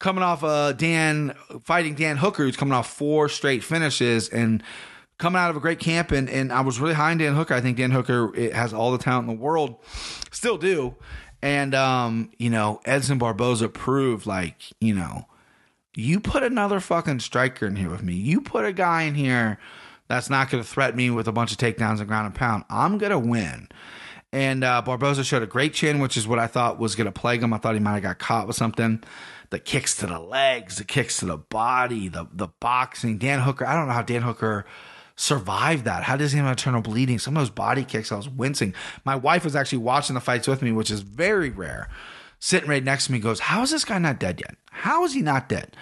[0.03, 4.63] coming off uh, Dan fighting Dan Hooker, who's coming off four straight finishes and
[5.17, 6.11] coming out of a great camp.
[6.11, 7.55] And, and I was really high on Dan Hooker.
[7.55, 9.77] I think Dan Hooker has all the talent in the world,
[10.31, 10.97] still do.
[11.41, 15.27] And, um, you know, Edson Barboza proved like, you know,
[15.95, 18.15] you put another fucking striker in here with me.
[18.15, 19.59] You put a guy in here
[20.09, 22.65] that's not going to threaten me with a bunch of takedowns and ground and pound.
[22.69, 23.69] I'm going to win.
[24.33, 27.13] And uh, Barboza showed a great chin, which is what I thought was going to
[27.13, 27.53] plague him.
[27.53, 29.03] I thought he might have got caught with something
[29.53, 33.19] the kicks to the legs, the kicks to the body, the the boxing.
[33.19, 34.65] Dan Hooker, I don't know how Dan Hooker
[35.15, 36.03] survived that.
[36.03, 37.19] How does he have internal bleeding?
[37.19, 38.75] Some of those body kicks, I was wincing.
[39.05, 41.91] My wife was actually watching the fights with me, which is very rare.
[42.39, 44.57] Sitting right next to me, goes, "How is this guy not dead yet?
[44.71, 45.77] How is he not dead?"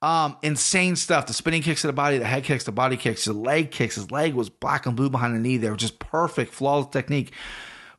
[0.00, 1.26] Um, insane stuff.
[1.26, 3.96] The spinning kicks to the body, the head kicks, the body kicks, the leg kicks.
[3.96, 5.58] His leg was black and blue behind the knee.
[5.58, 7.32] They were just perfect, flawless technique.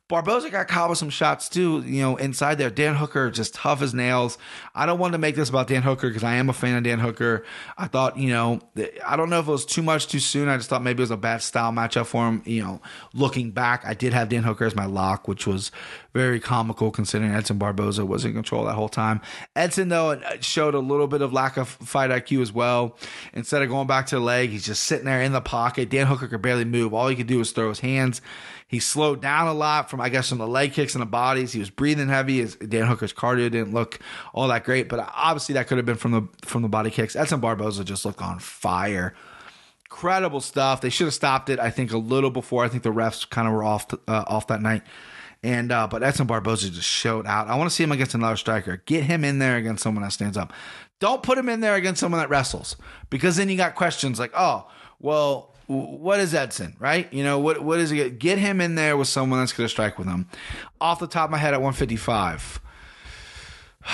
[0.06, 2.68] Barboza got caught with some shots too, you know, inside there.
[2.68, 4.36] Dan Hooker just tough as nails.
[4.74, 6.84] I don't want to make this about Dan Hooker because I am a fan of
[6.84, 7.42] Dan Hooker.
[7.78, 8.60] I thought, you know,
[9.06, 10.50] I don't know if it was too much too soon.
[10.50, 12.42] I just thought maybe it was a bad style matchup for him.
[12.44, 12.80] You know,
[13.14, 15.72] looking back, I did have Dan Hooker as my lock, which was
[16.12, 19.22] very comical considering Edson Barboza was in control that whole time.
[19.56, 22.98] Edson, though, uh, showed a little bit of lack of fight IQ as well.
[23.32, 25.88] Instead of going back to the leg, he's just sitting there in the pocket.
[25.88, 26.92] Dan Hooker could barely move.
[26.92, 28.20] All he could do was throw his hands.
[28.74, 31.52] He slowed down a lot from, I guess, from the leg kicks and the bodies.
[31.52, 32.38] He was breathing heavy.
[32.38, 34.00] His, Dan Hooker's cardio didn't look
[34.32, 37.14] all that great, but obviously that could have been from the from the body kicks.
[37.14, 39.14] Edson Barboza just looked on fire.
[39.84, 40.80] Incredible stuff.
[40.80, 41.60] They should have stopped it.
[41.60, 42.64] I think a little before.
[42.64, 44.82] I think the refs kind of were off uh, off that night.
[45.44, 47.46] And uh, but Edson Barboza just showed out.
[47.46, 48.82] I want to see him against another striker.
[48.86, 50.52] Get him in there against someone that stands up.
[50.98, 52.74] Don't put him in there against someone that wrestles
[53.08, 57.10] because then you got questions like, oh, well, what is Edson, right?
[57.12, 58.18] You know, what what is it?
[58.18, 60.28] Get him in there with someone that's going to strike with him.
[60.80, 62.60] Off the top of my head, at 155.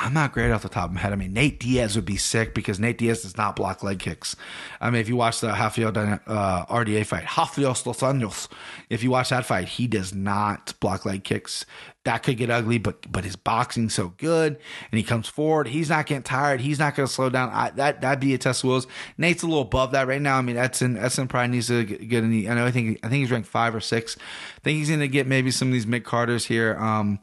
[0.00, 1.12] I'm not great off the top of my head.
[1.12, 4.36] I mean, Nate Diaz would be sick because Nate Diaz does not block leg kicks.
[4.80, 8.48] I mean, if you watch the Rafael uh, RDA fight, Rafael Dos Anjos,
[8.88, 11.66] if you watch that fight, he does not block leg kicks.
[12.08, 14.58] That could get ugly, but but his boxing's so good,
[14.90, 15.68] and he comes forward.
[15.68, 16.62] He's not getting tired.
[16.62, 17.50] He's not going to slow down.
[17.52, 18.86] I, that that'd be a test of wills.
[19.18, 20.38] Nate's a little above that right now.
[20.38, 22.48] I mean, Edson Edson probably needs to get in.
[22.48, 22.64] I know.
[22.64, 24.16] I think I think he's ranked five or six.
[24.56, 26.78] I think he's going to get maybe some of these mid carders here.
[26.78, 27.18] Um,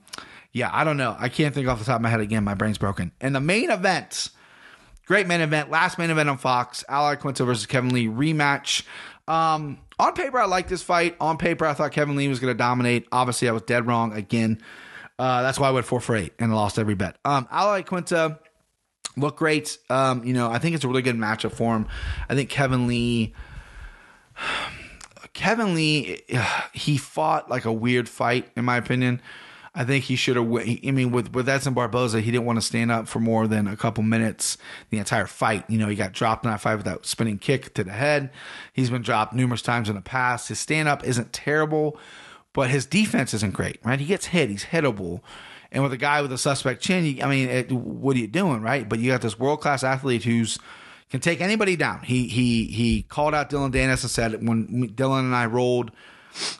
[0.51, 1.15] yeah, I don't know.
[1.17, 2.43] I can't think off the top of my head again.
[2.43, 3.11] My brain's broken.
[3.19, 4.29] And the main event,
[5.07, 8.83] great main event, last main event on Fox, Al Iaquinta versus Kevin Lee rematch.
[9.27, 11.15] Um, on paper, I like this fight.
[11.19, 13.07] On paper, I thought Kevin Lee was going to dominate.
[13.11, 14.61] Obviously, I was dead wrong again.
[15.17, 17.17] Uh, that's why I went four for eight and lost every bet.
[17.23, 18.37] Um, Al Iaquinta
[19.15, 19.77] looked great.
[19.89, 21.87] Um, you know, I think it's a really good matchup for him.
[22.29, 23.33] I think Kevin Lee.
[25.33, 26.21] Kevin Lee,
[26.73, 29.21] he fought like a weird fight, in my opinion.
[29.75, 30.45] I think he should have.
[30.45, 33.67] I mean, with with Edson Barboza, he didn't want to stand up for more than
[33.67, 34.57] a couple minutes
[34.89, 35.69] the entire fight.
[35.69, 38.31] You know, he got dropped in that fight with that spinning kick to the head.
[38.71, 40.47] He's been dropped numerous times in the past.
[40.47, 41.99] His stand up isn't terrible,
[42.53, 43.79] but his defense isn't great.
[43.83, 43.99] Right?
[43.99, 44.49] He gets hit.
[44.49, 45.21] He's hittable.
[45.73, 48.61] And with a guy with a suspect chin, I mean, it, what are you doing,
[48.61, 48.87] right?
[48.87, 50.57] But you got this world class athlete who's
[51.09, 52.01] can take anybody down.
[52.03, 55.91] He he he called out Dillon Danis and said when Dillon and I rolled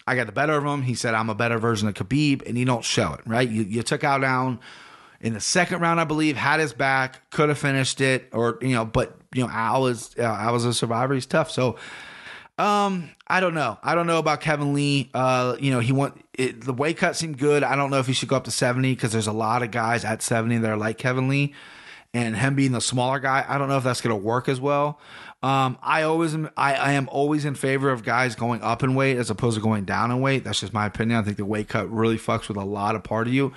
[0.08, 0.82] I got the better of him.
[0.84, 3.48] He said, I'm a better version of Khabib, and he don't show it, right?
[3.48, 4.60] You, you took out down
[5.22, 8.70] in the second round, I believe, had his back, could have finished it, or, you
[8.70, 11.14] know, but, you know, Al is, uh, Al was a survivor.
[11.14, 11.52] He's tough.
[11.52, 11.78] So,
[12.58, 13.78] um, I don't know.
[13.84, 15.10] I don't know about Kevin Lee.
[15.14, 17.64] Uh, you know, he want it, the weight cut seemed good.
[17.64, 19.72] I don't know if he should go up to 70 because there's a lot of
[19.72, 21.54] guys at 70 that are like Kevin Lee
[22.16, 24.62] and him being the smaller guy, I don't know if that's going to work as
[24.62, 25.00] well.
[25.44, 28.96] Um, I always am, I, I am always in favor of guys going up in
[28.96, 30.44] weight as opposed to going down in weight.
[30.44, 31.20] That's just my opinion.
[31.20, 33.54] I think the weight cut really fucks with a lot of part of you.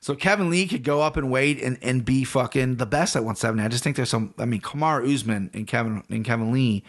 [0.00, 3.20] So Kevin Lee could go up in weight and, and be fucking the best at
[3.20, 3.62] 170.
[3.62, 4.34] I just think there's some.
[4.38, 6.82] I mean, Kamaru Usman and Kevin and Kevin Lee.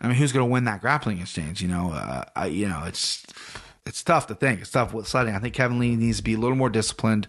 [0.00, 1.62] I mean, who's going to win that grappling exchange?
[1.62, 3.24] You know, uh, I, you know, it's
[3.86, 4.60] it's tough to think.
[4.60, 5.36] It's tough with sledding.
[5.36, 7.28] I think Kevin Lee needs to be a little more disciplined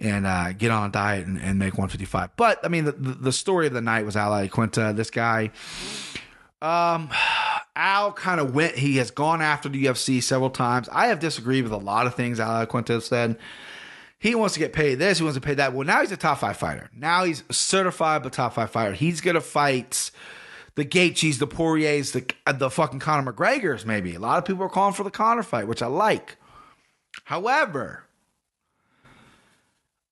[0.00, 2.30] and uh, get on a diet and, and, make 155.
[2.36, 4.96] But I mean, the, the story of the night was Al Iaquinta.
[4.96, 5.50] This guy,
[6.62, 7.10] um,
[7.76, 8.76] Al kind of went.
[8.76, 10.88] He has gone after the UFC several times.
[10.90, 13.38] I have disagreed with a lot of things Al Iaquinta has said.
[14.18, 15.18] He wants to get paid this.
[15.18, 15.72] He wants to pay that.
[15.72, 16.90] Well, now he's a top five fighter.
[16.94, 18.94] Now he's certified, but top five fighter.
[18.94, 20.10] He's gonna fight
[20.74, 23.84] the Gaethjes, the Poiriers, the the fucking Conor McGregor's.
[23.86, 26.36] Maybe a lot of people are calling for the Conor fight, which I like.
[27.24, 28.04] However,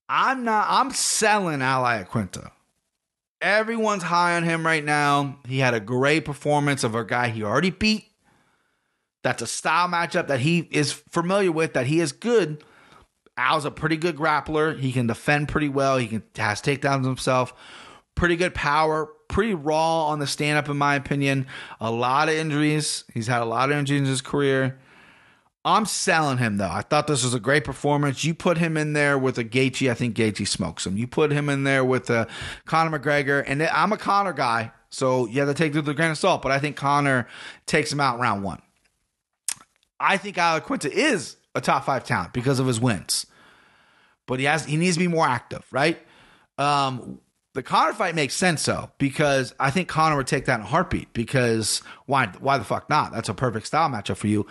[0.09, 0.66] I'm not.
[0.68, 2.51] I'm selling Al Iaquinta.
[3.40, 5.38] Everyone's high on him right now.
[5.47, 8.07] He had a great performance of a guy he already beat.
[9.23, 11.75] That's a style matchup that he is familiar with.
[11.75, 12.64] That he is good.
[13.37, 14.79] Al's a pretty good grappler.
[14.79, 15.99] He can defend pretty well.
[15.99, 17.53] He can has takedowns himself.
[18.14, 19.09] Pretty good power.
[19.29, 21.47] Pretty raw on the stand up, in my opinion.
[21.81, 23.05] A lot of injuries.
[23.12, 24.79] He's had a lot of injuries in his career.
[25.64, 26.71] I'm selling him though.
[26.71, 28.25] I thought this was a great performance.
[28.25, 30.97] You put him in there with a Gaethje, I think Gaethje smokes him.
[30.97, 32.27] You put him in there with a
[32.64, 35.94] Conor McGregor, and I'm a Conor guy, so you have to take it with a
[35.94, 36.42] grain of salt.
[36.42, 37.27] But I think Conor
[37.66, 38.62] takes him out round one.
[40.01, 43.27] I think Al Iaquinta is a top five talent because of his wins,
[44.27, 45.99] but he has he needs to be more active, right?
[46.57, 47.21] Um,
[47.59, 50.68] the Conor fight makes sense though because I think Conor would take that in a
[50.68, 51.12] heartbeat.
[51.12, 52.29] Because why?
[52.38, 53.12] Why the fuck not?
[53.12, 54.47] That's a perfect style matchup for you.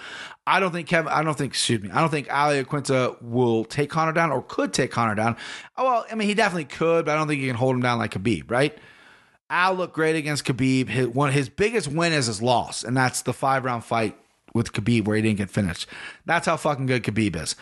[0.46, 1.14] I don't think Kevin.
[1.14, 1.54] I don't think.
[1.54, 1.90] Excuse me.
[1.90, 5.38] I don't think Al Iaquinta will take Conor down or could take Conor down.
[5.78, 7.82] Oh well, I mean he definitely could, but I don't think he can hold him
[7.82, 8.78] down like Khabib, right?
[9.50, 10.90] Al looked great against Khabib.
[10.90, 14.18] His, one his biggest win is his loss, and that's the five round fight
[14.54, 15.88] with Khabib where he didn't get finished.
[16.26, 17.56] That's how fucking good Khabib is.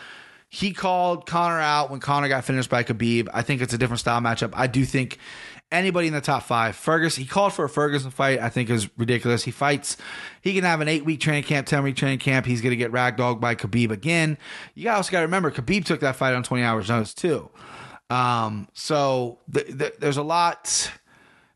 [0.49, 3.27] He called Conor out when Conor got finished by Khabib.
[3.33, 4.51] I think it's a different style matchup.
[4.53, 5.17] I do think
[5.71, 8.39] anybody in the top five, Ferguson, he called for a Ferguson fight.
[8.39, 9.43] I think is ridiculous.
[9.43, 9.97] He fights,
[10.41, 12.45] he can have an eight week training camp, 10 week training camp.
[12.45, 14.37] He's going to get ragdogged by Khabib again.
[14.75, 17.49] You also got to remember, Khabib took that fight on 20 hours notice too.
[18.09, 20.91] Um, so th- th- there's a lot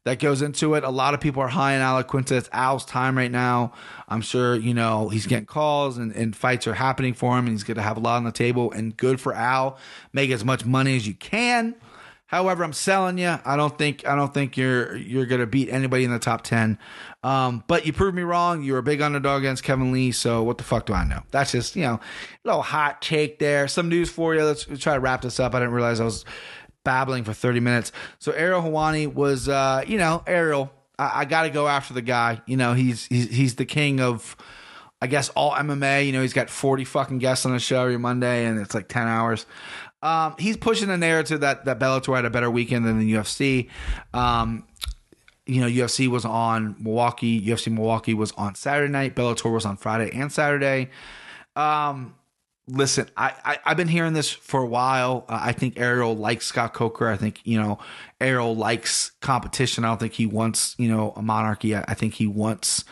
[0.04, 0.84] that goes into it.
[0.84, 2.32] A lot of people are high on Al Iaquinta.
[2.32, 3.74] It's Al's time right now.
[4.08, 7.50] I'm sure, you know, he's getting calls and, and fights are happening for him and
[7.50, 9.78] he's going to have a lot on the table and good for Al.
[10.14, 11.76] Make as much money as you can.
[12.30, 13.40] However, I'm selling you.
[13.44, 16.78] I don't think I don't think you're you're gonna beat anybody in the top ten.
[17.24, 18.62] Um, but you proved me wrong.
[18.62, 20.12] You were a big underdog against Kevin Lee.
[20.12, 21.24] So what the fuck do I know?
[21.32, 22.00] That's just you know a
[22.44, 23.68] little hot take there.
[23.68, 24.44] Some news for you.
[24.44, 25.56] Let's try to wrap this up.
[25.56, 26.24] I didn't realize I was
[26.90, 27.92] babbling for 30 minutes.
[28.18, 30.72] So Ariel Helwani was, uh, you know, Ariel.
[30.98, 32.42] I, I got to go after the guy.
[32.48, 34.36] You know, he's, he's he's the king of,
[35.00, 36.08] I guess, all MMA.
[36.08, 38.88] You know, he's got 40 fucking guests on the show every Monday, and it's like
[38.88, 39.46] 10 hours.
[40.02, 43.70] Um, he's pushing the narrative that that Bellator had a better weekend than the UFC.
[44.12, 44.66] Um,
[45.46, 47.40] you know, UFC was on Milwaukee.
[47.40, 49.16] UFC Milwaukee was on Saturday night.
[49.16, 50.90] Bellator was on Friday and Saturday.
[51.56, 52.16] Um,
[52.70, 55.26] listen, I, I have been hearing this for a while.
[55.28, 57.08] Uh, I think Ariel likes Scott Coker.
[57.08, 57.80] I think you know
[58.22, 59.84] Ariel likes competition.
[59.84, 61.76] I don't think he wants you know a monarchy.
[61.76, 62.86] I, I think he wants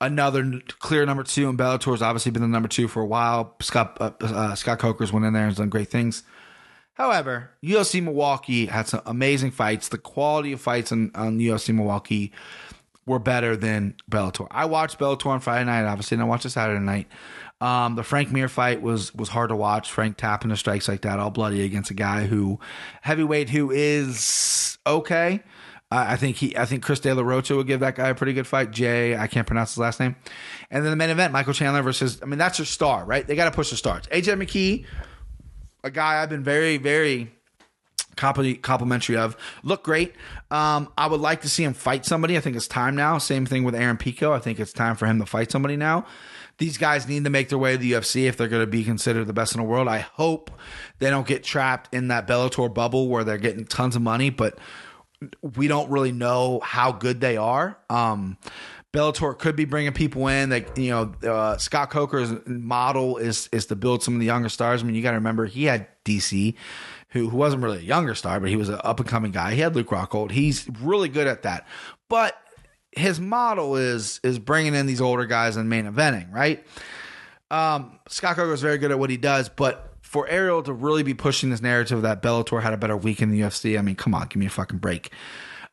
[0.00, 1.48] another clear number two.
[1.48, 3.54] And Bellator's obviously been the number two for a while.
[3.60, 6.22] Scott uh, uh, Scott Coker's went in there and done great things.
[6.94, 9.88] However, UFC Milwaukee had some amazing fights.
[9.88, 12.32] The quality of fights on, on UFC Milwaukee
[13.06, 14.46] were better than Bellator.
[14.50, 17.08] I watched Bellator on Friday night, obviously, and I watched it Saturday night.
[17.62, 19.88] Um, the Frank Mir fight was was hard to watch.
[19.88, 22.58] Frank tapping the strikes like that, all bloody against a guy who
[23.02, 25.44] heavyweight who is okay.
[25.88, 28.16] Uh, I think he, I think Chris De La Rocha would give that guy a
[28.16, 28.72] pretty good fight.
[28.72, 30.16] Jay, I can't pronounce his last name.
[30.72, 32.18] And then the main event, Michael Chandler versus.
[32.20, 33.24] I mean, that's your star, right?
[33.24, 34.06] They got to push the stars.
[34.08, 34.84] AJ McKee,
[35.84, 37.32] a guy I've been very, very
[38.16, 39.36] complimentary of.
[39.62, 40.14] Look great.
[40.50, 42.36] Um, I would like to see him fight somebody.
[42.36, 43.18] I think it's time now.
[43.18, 44.32] Same thing with Aaron Pico.
[44.32, 46.06] I think it's time for him to fight somebody now
[46.62, 48.84] these guys need to make their way to the UFC if they're going to be
[48.84, 49.88] considered the best in the world.
[49.88, 50.48] I hope
[51.00, 54.60] they don't get trapped in that Bellator bubble where they're getting tons of money, but
[55.56, 57.76] we don't really know how good they are.
[57.90, 58.38] Um,
[58.92, 60.50] Bellator could be bringing people in.
[60.50, 64.48] That you know, uh, Scott Coker's model is is to build some of the younger
[64.48, 64.84] stars.
[64.84, 66.54] I mean, you got to remember he had DC,
[67.08, 69.54] who who wasn't really a younger star, but he was an up and coming guy.
[69.54, 70.30] He had Luke Rockhold.
[70.30, 71.66] He's really good at that.
[72.08, 72.36] But
[72.92, 76.64] his model is is bringing in these older guys and main eventing, right?
[77.50, 81.02] Um, Scott Coker is very good at what he does, but for Ariel to really
[81.02, 83.94] be pushing this narrative that Bellator had a better week in the UFC, I mean,
[83.94, 85.10] come on, give me a fucking break.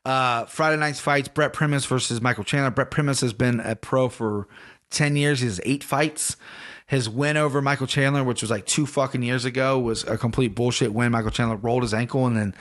[0.05, 2.71] Uh, Friday night's fights: Brent Primus versus Michael Chandler.
[2.71, 4.47] Brent Primus has been a pro for
[4.89, 5.41] ten years.
[5.41, 6.37] He has eight fights.
[6.87, 10.55] His win over Michael Chandler, which was like two fucking years ago, was a complete
[10.55, 11.11] bullshit win.
[11.11, 12.57] Michael Chandler rolled his ankle and then the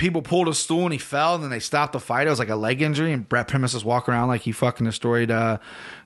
[0.00, 2.26] people pulled a stool and he fell and then they stopped the fight.
[2.26, 4.86] It was like a leg injury and Brent Primus is walking around like he fucking
[4.86, 5.58] destroyed uh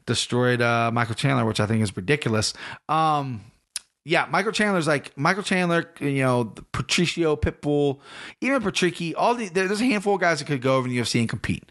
[0.04, 2.52] destroyed uh Michael Chandler, which I think is ridiculous.
[2.88, 3.40] Um
[4.04, 8.00] yeah, Michael Chandler's like Michael Chandler, you know, Patricio Pitbull,
[8.42, 11.00] even Patricky, all the there's a handful of guys that could go over in the
[11.00, 11.64] UFC and compete.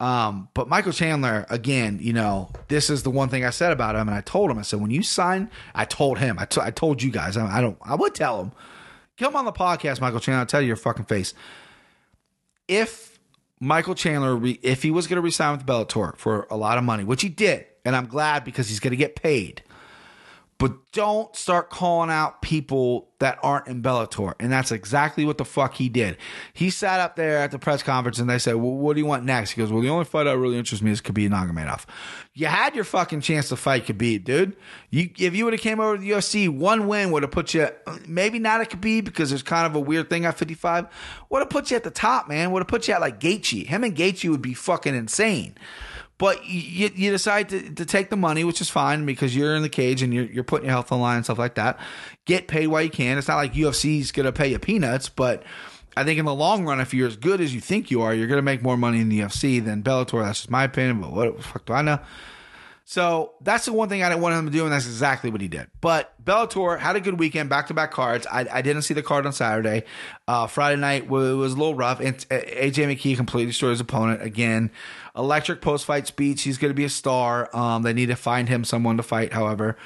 [0.00, 3.94] Um, but Michael Chandler, again, you know, this is the one thing I said about
[3.94, 6.60] him, and I told him, I said, when you sign, I told him, I, t-
[6.60, 8.52] I told you guys, I, I don't, I would tell him,
[9.18, 11.34] come on the podcast, Michael Chandler, I'll tell you your fucking face.
[12.68, 13.18] If
[13.60, 16.84] Michael Chandler, re- if he was going to resign with Bellator for a lot of
[16.84, 19.62] money, which he did, and I'm glad because he's going to get paid
[20.64, 24.32] but don't start calling out people that aren't in Bellator.
[24.40, 26.16] And that's exactly what the fuck he did.
[26.54, 29.04] He sat up there at the press conference and they said, Well, what do you
[29.04, 29.50] want next?
[29.50, 31.84] He goes, Well, the only fight that really interests me is Khabib Nurmagomedov.
[32.32, 34.56] You had your fucking chance to fight Khabib, dude.
[34.88, 37.52] You, if you would have came over to the UFC, one win would have put
[37.52, 37.68] you,
[38.08, 40.86] maybe not at Khabib because there's kind of a weird thing at 55.
[41.28, 42.52] Would have put you at the top, man.
[42.52, 43.66] Would have put you at like Gaethje.
[43.66, 45.58] Him and Gaethje would be fucking insane.
[46.16, 49.62] But you, you decide to, to take the money, which is fine because you're in
[49.62, 51.78] the cage and you're, you're putting your health on the line and stuff like that.
[52.24, 53.18] Get paid while you can.
[53.18, 55.42] It's not like UFC's going to pay you peanuts, but
[55.96, 58.14] I think in the long run, if you're as good as you think you are,
[58.14, 60.22] you're going to make more money in the UFC than Bellator.
[60.24, 61.98] That's just my opinion, but what the fuck do I know?
[62.86, 65.40] So that's the one thing I didn't want him to do, and that's exactly what
[65.40, 65.68] he did.
[65.80, 68.26] But Bellator had a good weekend, back to back cards.
[68.30, 69.84] I, I, didn't see the card on Saturday.
[70.28, 72.00] Uh, Friday night was, was, a little rough.
[72.00, 74.70] And AJ McKee completely destroyed his opponent again.
[75.16, 76.42] Electric post fight speech.
[76.42, 77.48] He's going to be a star.
[77.56, 79.78] Um, they need to find him someone to fight, however.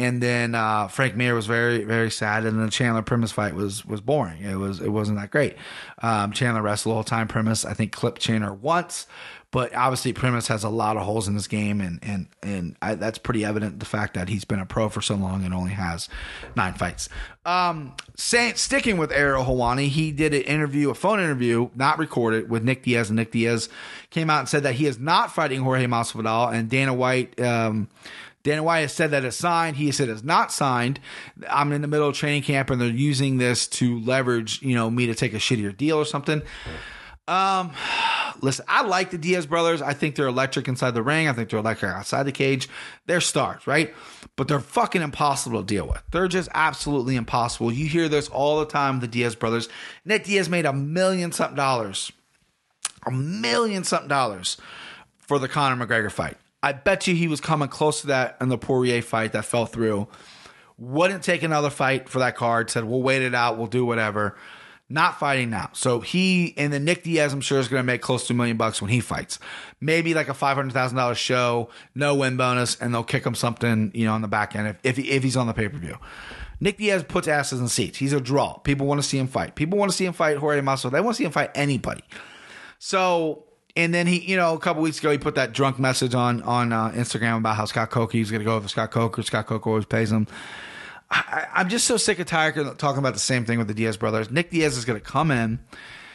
[0.00, 3.84] And then uh, Frank Mir was very very sad, and the Chandler Primus fight was
[3.84, 4.42] was boring.
[4.42, 5.56] It was it wasn't that great.
[6.00, 7.28] Um, Chandler wrestled whole time.
[7.28, 9.06] Primus I think clipped Chandler once,
[9.52, 12.94] but obviously, Primus has a lot of holes in his game, and and and I,
[12.94, 13.80] that's pretty evident.
[13.80, 16.08] The fact that he's been a pro for so long and only has
[16.54, 17.08] nine fights.
[17.44, 22.62] Um, sticking with Ariel Helwani, he did an interview, a phone interview, not recorded, with
[22.62, 23.68] Nick Diaz, and Nick Diaz
[24.10, 27.38] came out and said that he is not fighting Jorge Masvidal, and Dana White.
[27.40, 27.88] Um,
[28.42, 29.76] Dana White has said that it's signed.
[29.76, 30.98] He said it's not signed.
[31.48, 34.90] I'm in the middle of training camp, and they're using this to leverage, you know,
[34.90, 36.42] me to take a shittier deal or something.
[37.28, 37.72] Um,
[38.40, 39.82] listen, I like the Diaz brothers.
[39.82, 41.28] I think they're electric inside the ring.
[41.28, 42.68] I think they're electric outside the cage.
[43.06, 43.94] They're stars, right?
[44.36, 46.02] But they're fucking impossible to deal with.
[46.10, 47.72] They're just absolutely impossible.
[47.72, 49.68] You hear this all the time, the Diaz brothers.
[50.04, 52.10] Nick Diaz made a million something dollars,
[53.06, 54.56] a million something dollars
[55.18, 56.36] for the Conor McGregor fight.
[56.62, 59.66] I bet you he was coming close to that in the Poirier fight that fell
[59.66, 60.08] through.
[60.78, 62.70] Wouldn't take another fight for that card.
[62.70, 63.58] Said we'll wait it out.
[63.58, 64.36] We'll do whatever
[64.90, 65.70] not fighting now.
[65.72, 68.36] So he and then Nick Diaz, I'm sure, is going to make close to a
[68.36, 69.38] million bucks when he fights.
[69.80, 73.36] Maybe like a five hundred thousand dollars show, no win bonus, and they'll kick him
[73.36, 75.78] something, you know, on the back end if if, if he's on the pay per
[75.78, 75.96] view.
[76.58, 77.96] Nick Diaz puts asses in seats.
[77.96, 78.54] He's a draw.
[78.58, 79.54] People want to see him fight.
[79.54, 80.90] People want to see him fight Jorge Masvidal.
[80.90, 82.02] They want to see him fight anybody.
[82.78, 83.44] So
[83.76, 86.42] and then he, you know, a couple weeks ago, he put that drunk message on
[86.42, 89.22] on uh, Instagram about how Scott Coker he's going to go over Scott Coker.
[89.22, 90.26] Scott Coker always pays him.
[91.10, 93.96] I, am just so sick of tired talking about the same thing with the Diaz
[93.96, 94.30] brothers.
[94.30, 95.58] Nick Diaz is going to come in.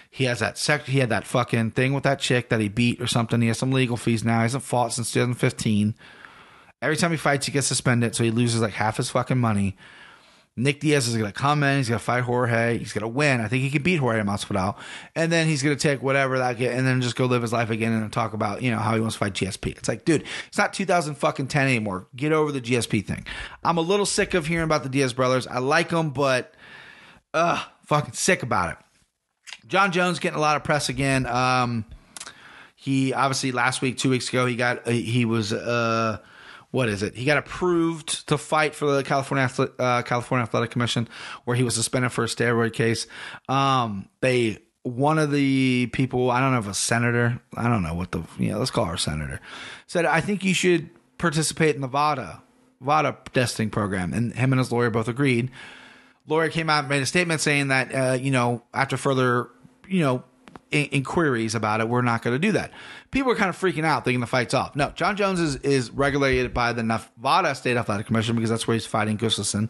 [0.09, 3.01] He has that sec- he had that fucking thing with that chick that he beat
[3.01, 3.41] or something.
[3.41, 4.37] He has some legal fees now.
[4.37, 5.93] He hasn't fought since 2015.
[6.81, 9.75] Every time he fights, he gets suspended, so he loses like half his fucking money.
[10.57, 11.77] Nick Diaz is going to come in.
[11.77, 12.77] He's going to fight Jorge.
[12.77, 13.41] He's going to win.
[13.41, 14.77] I think he can beat Jorge Masvidal,
[15.13, 17.51] and then he's going to take whatever that get, and then just go live his
[17.51, 19.77] life again and talk about you know how he wants to fight GSP.
[19.77, 22.07] It's like, dude, it's not 2010 anymore.
[22.15, 23.25] Get over the GSP thing.
[23.63, 25.45] I'm a little sick of hearing about the Diaz brothers.
[25.45, 26.53] I like them, but
[27.33, 28.77] uh, fucking sick about it.
[29.67, 31.25] Jon Jones getting a lot of press again.
[31.25, 31.85] Um,
[32.75, 36.19] he obviously last week, two weeks ago, he got he was uh
[36.75, 37.15] what is it?
[37.15, 39.49] He got approved to fight for the California
[39.79, 41.07] uh, California Athletic Commission,
[41.45, 43.07] where he was suspended for a steroid case.
[43.47, 47.93] Um, they one of the people, I don't know if a senator, I don't know
[47.93, 49.39] what the yeah, let's call her senator,
[49.87, 52.41] said I think you should participate in the VADA
[52.81, 55.51] VADA testing program, and him and his lawyer both agreed.
[56.27, 59.49] Lawyer came out and made a statement saying that uh, you know after further
[59.87, 60.25] you know
[60.75, 62.71] inquiries about it, we're not going to do that.
[63.11, 64.75] People are kind of freaking out, thinking the fight's off.
[64.75, 68.75] No, Jon Jones is, is regulated by the Nevada State Athletic Commission because that's where
[68.75, 69.69] he's fighting Gustafsson,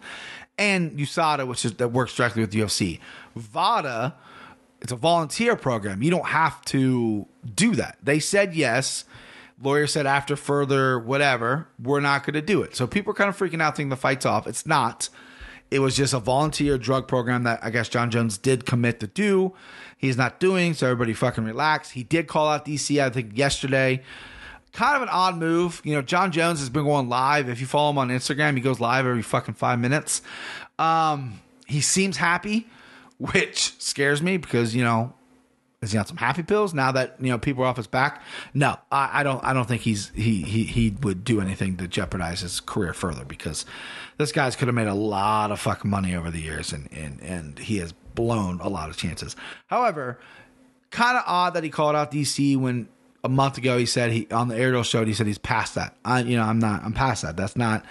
[0.58, 2.99] and USADA, which is that works directly with UFC.
[3.36, 4.16] VADA,
[4.82, 6.01] it's a volunteer program.
[6.03, 7.97] You don't have to do that.
[8.03, 9.06] They said yes.
[9.62, 12.76] Lawyer said after further whatever, we're not going to do it.
[12.76, 14.47] So people are kind of freaking out, thinking the fight's off.
[14.47, 15.10] It's not.
[15.72, 19.08] It was just a volunteer drug program that I guess Jon Jones did commit to
[19.08, 19.53] do.
[20.06, 21.91] He's not doing, so everybody fucking relax.
[21.91, 24.03] He did call out DC, I think, yesterday.
[24.72, 25.82] Kind of an odd move.
[25.84, 27.49] You know, Jon Jones has been going live.
[27.49, 30.22] If you follow him on Instagram, he goes live every fucking five minutes.
[30.78, 32.68] Um, he seems happy,
[33.18, 35.14] which scares me because, you know,
[35.82, 38.22] is he on some happy pills now that you know people are off his back?
[38.53, 39.43] No, I, I, don't.
[39.43, 43.24] I don't think he's he he he would do anything to jeopardize his career further
[43.24, 43.66] because
[44.18, 47.22] this guy's could have made a lot of fucking money over the years and and
[47.22, 49.36] and he has blown a lot of chances.
[49.68, 50.20] However,
[50.89, 52.88] kind of odd that he called out DC when
[53.24, 55.95] a month ago he said he on the Ariel show he said he's past that.
[56.05, 57.36] I you know I'm not I'm past that.
[57.36, 57.86] That's not.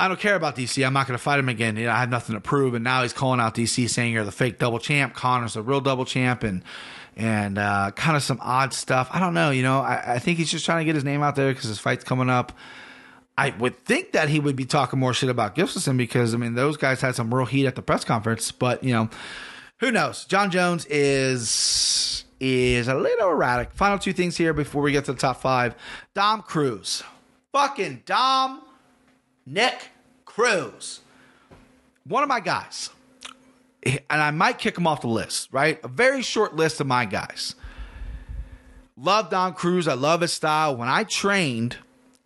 [0.00, 0.86] I don't care about DC.
[0.86, 1.76] I'm not going to fight him again.
[1.76, 2.74] You know, I have nothing to prove.
[2.74, 5.12] And now he's calling out DC, saying you're the fake double champ.
[5.12, 6.62] Conor's the real double champ, and
[7.16, 9.08] and uh, kind of some odd stuff.
[9.10, 9.50] I don't know.
[9.50, 11.68] You know, I, I think he's just trying to get his name out there because
[11.68, 12.52] his fight's coming up.
[13.38, 16.54] I would think that he would be talking more shit about Gustafsson because I mean
[16.54, 19.08] those guys had some real heat at the press conference, but you know,
[19.78, 20.24] who knows?
[20.24, 23.70] Jon Jones is is a little erratic.
[23.70, 25.76] Final two things here before we get to the top five.
[26.14, 27.04] Dom Cruz,
[27.52, 28.60] fucking Dom,
[29.46, 29.90] Nick
[30.24, 31.00] Cruz,
[32.02, 32.90] one of my guys,
[33.84, 35.50] and I might kick him off the list.
[35.52, 37.54] Right, a very short list of my guys.
[38.96, 39.86] Love Dom Cruz.
[39.86, 40.76] I love his style.
[40.76, 41.76] When I trained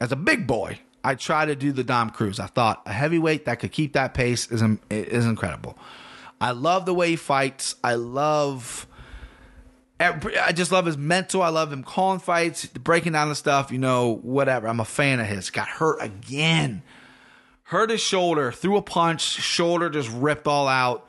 [0.01, 2.39] as a big boy, I try to do the Dom Cruz.
[2.39, 5.77] I thought a heavyweight that could keep that pace is is incredible.
[6.41, 7.77] I love the way he fights.
[7.83, 8.87] I love.
[10.01, 11.43] I just love his mental.
[11.43, 13.71] I love him calling fights, breaking down the stuff.
[13.71, 14.69] You know, whatever.
[14.69, 15.51] I'm a fan of his.
[15.51, 16.83] Got hurt again.
[17.65, 18.53] Hurt his shoulder.
[18.53, 19.23] Threw a punch.
[19.23, 21.09] Shoulder just ripped all out.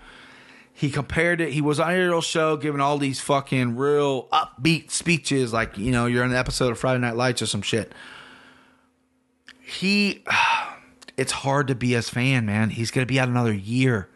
[0.72, 1.52] He compared it.
[1.52, 5.92] He was on a real show giving all these fucking real upbeat speeches, like you
[5.92, 7.94] know, you're in an episode of Friday Night Lights or some shit
[9.74, 10.24] he
[11.18, 12.70] it's hard to be his fan, man.
[12.70, 14.10] He's gonna be out another year.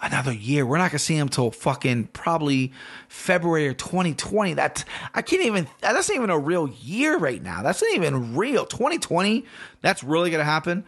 [0.00, 0.66] Another year.
[0.66, 2.72] We're not gonna see him till fucking probably
[3.08, 4.54] February of 2020.
[4.54, 7.62] That's I can't even that's not even a real year right now.
[7.62, 8.66] That's not even real.
[8.66, 9.44] 2020,
[9.80, 10.84] that's really gonna happen.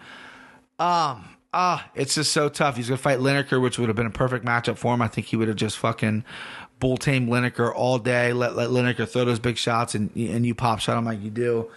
[0.79, 2.77] Um ah, it's just so tough.
[2.77, 5.01] He's gonna fight Lineker, which would have been a perfect matchup for him.
[5.01, 6.25] I think he would have just fucking
[6.79, 10.55] bull tame Lineker all day, let let Lineker throw those big shots and and you
[10.55, 11.71] pop shot him like you do.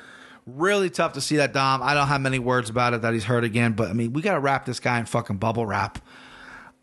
[0.56, 1.82] Really tough to see that Dom.
[1.84, 4.22] I don't have many words about it that he's hurt again, but I mean, we
[4.22, 6.00] got to wrap this guy in fucking bubble wrap.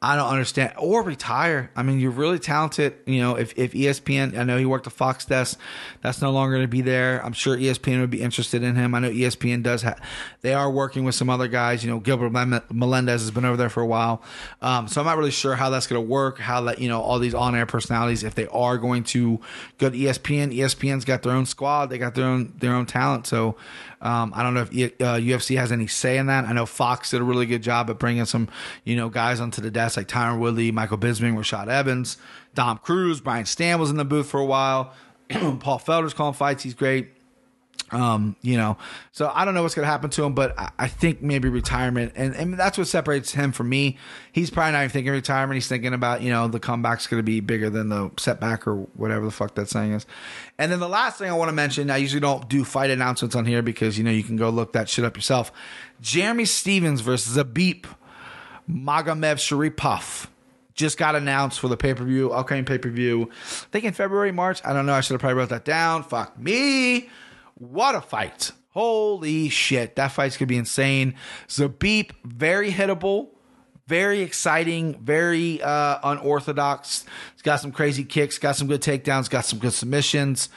[0.02, 0.74] I don't understand.
[0.76, 1.70] Or retire.
[1.74, 2.94] I mean, you're really talented.
[3.06, 5.58] You know, if, if ESPN, I know he worked the Fox desk,
[6.02, 7.24] that's no longer going to be there.
[7.24, 8.94] I'm sure ESPN would be interested in him.
[8.94, 9.98] I know ESPN does have,
[10.42, 11.82] they are working with some other guys.
[11.82, 12.30] You know, Gilbert
[12.70, 14.22] Melendez has been over there for a while.
[14.60, 17.00] Um, so I'm not really sure how that's going to work, how that, you know,
[17.00, 19.40] all these on air personalities, if they are going to
[19.78, 23.26] go to ESPN, ESPN's got their own squad, they got their own, their own talent.
[23.26, 23.56] So,
[24.00, 24.68] um, I don't know if
[25.00, 26.44] uh, UFC has any say in that.
[26.44, 28.48] I know Fox did a really good job at bringing some,
[28.84, 32.18] you know, guys onto the desk like Tyron Woodley, Michael Bisping, Rashad Evans,
[32.54, 34.92] Dom Cruz, Brian Stann was in the booth for a while.
[35.30, 36.62] Paul Felder's calling fights.
[36.62, 37.08] He's great.
[37.92, 38.78] Um, you know,
[39.12, 41.48] so I don't know what's going to happen to him, but I, I, think maybe
[41.48, 43.96] retirement, and, and that's what separates him from me.
[44.32, 45.54] He's probably not even thinking retirement.
[45.54, 48.74] He's thinking about, you know, the comeback's going to be bigger than the setback or
[48.94, 50.04] whatever the fuck that saying is.
[50.58, 53.36] And then the last thing I want to mention, I usually don't do fight announcements
[53.36, 55.52] on here because, you know, you can go look that shit up yourself.
[56.00, 57.86] Jeremy Stephens versus Zabit
[58.68, 60.26] Magomedsharipov
[60.74, 63.30] just got announced for the pay per view, upcoming pay per view.
[63.30, 64.60] I think in February, March.
[64.64, 64.92] I don't know.
[64.92, 66.02] I should have probably wrote that down.
[66.02, 67.08] Fuck me.
[67.58, 68.52] What a fight.
[68.70, 69.96] Holy shit.
[69.96, 71.14] That fight's going to be insane.
[71.48, 73.28] Zabit, very hittable,
[73.86, 77.06] very exciting, very uh, unorthodox.
[77.32, 80.50] He's got some crazy kicks, got some good takedowns, got some good submissions.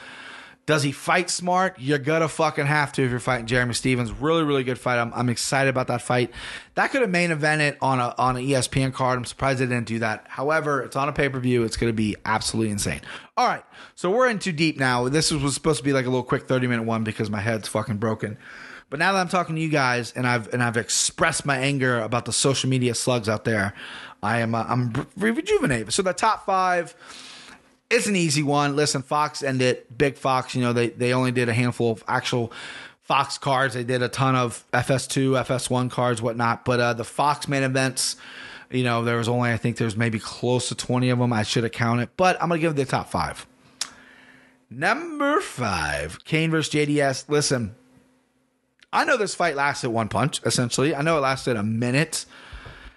[0.70, 1.80] Does he fight smart?
[1.80, 4.12] You're gonna fucking have to if you're fighting Jeremy Stephens.
[4.12, 5.00] Really, really good fight.
[5.00, 6.30] I'm, I'm excited about that fight.
[6.76, 9.18] That could have main evented on a on an ESPN card.
[9.18, 10.26] I'm surprised they didn't do that.
[10.28, 11.64] However, it's on a pay per view.
[11.64, 13.00] It's gonna be absolutely insane.
[13.36, 13.64] All right,
[13.96, 15.08] so we're in too deep now.
[15.08, 17.66] This was supposed to be like a little quick 30 minute one because my head's
[17.66, 18.38] fucking broken.
[18.90, 21.98] But now that I'm talking to you guys and I've and I've expressed my anger
[21.98, 23.74] about the social media slugs out there,
[24.22, 25.92] I am uh, I'm rejuvenated.
[25.92, 26.94] So the top five
[27.90, 28.76] it's an easy one.
[28.76, 30.54] Listen, Fox ended Big Fox.
[30.54, 32.52] You know, they they only did a handful of actual
[33.02, 33.74] Fox cards.
[33.74, 36.64] They did a ton of FS2, FS1 cards, whatnot.
[36.64, 38.16] But uh, the Fox main events,
[38.70, 41.32] you know, there was only I think there's maybe close to 20 of them.
[41.32, 43.46] I should have counted, but I'm gonna give the top five.
[44.70, 47.28] Number five, Cain versus JDS.
[47.28, 47.74] Listen,
[48.92, 50.94] I know this fight lasted one punch, essentially.
[50.94, 52.24] I know it lasted a minute.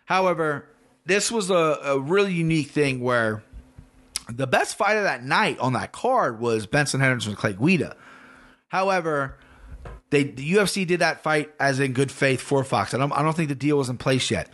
[0.06, 0.68] However,
[1.06, 3.44] this was a, a really unique thing where
[4.30, 7.96] the best fight of that night on that card was Benson Henderson with Clay Guida.
[8.70, 9.38] However,
[10.10, 12.94] they the UFC did that fight as in good faith for Fox.
[12.94, 14.50] I don't, I don't think the deal was in place yet,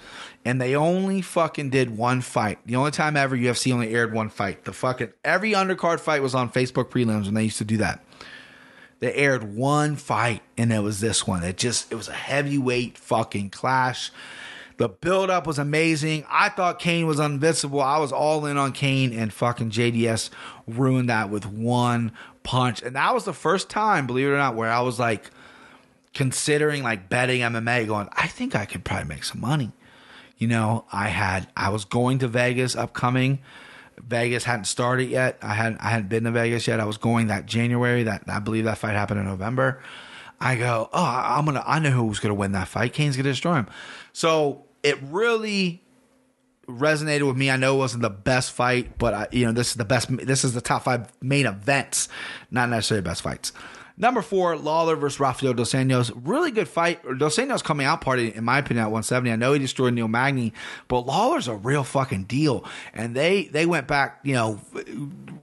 [0.45, 2.59] and they only fucking did one fight.
[2.65, 4.63] The only time ever UFC only aired one fight.
[4.63, 8.03] The fucking every undercard fight was on Facebook prelims when they used to do that.
[8.99, 11.43] They aired one fight, and it was this one.
[11.43, 14.11] It just it was a heavyweight fucking clash.
[14.79, 16.23] The build up was amazing.
[16.29, 17.81] I thought Cain was invincible.
[17.81, 20.29] I was all in on Cain, and fucking JDS
[20.67, 22.13] ruined that with one
[22.43, 22.81] punch.
[22.81, 25.31] And that was the first time, believe it or not, where I was like
[26.13, 29.73] considering like betting MMA, going, I think I could probably make some money.
[30.37, 33.39] You know, I had I was going to Vegas upcoming.
[33.97, 35.39] Vegas hadn't started yet.
[35.41, 36.79] I hadn't I hadn't been to Vegas yet.
[36.79, 38.03] I was going that January.
[38.03, 39.81] That I believe that fight happened in November.
[40.39, 41.65] I go, oh, I'm gonna.
[41.67, 42.93] I know who's gonna win that fight.
[42.93, 43.67] Cain's gonna destroy him.
[44.13, 45.83] So it really
[46.67, 47.49] resonated with me.
[47.49, 50.15] I know it wasn't the best fight, but I, you know this is the best.
[50.25, 52.09] This is the top five main events,
[52.51, 53.51] not necessarily best fights.
[54.01, 56.09] Number four, Lawler versus Rafael Dos Anjos.
[56.15, 57.01] Really good fight.
[57.17, 59.29] Dos Anjos coming out party, in my opinion, at 170.
[59.29, 60.53] I know he destroyed Neil Magny,
[60.87, 62.63] but Lawler's a real fucking deal.
[62.93, 64.61] And they they went back, you know,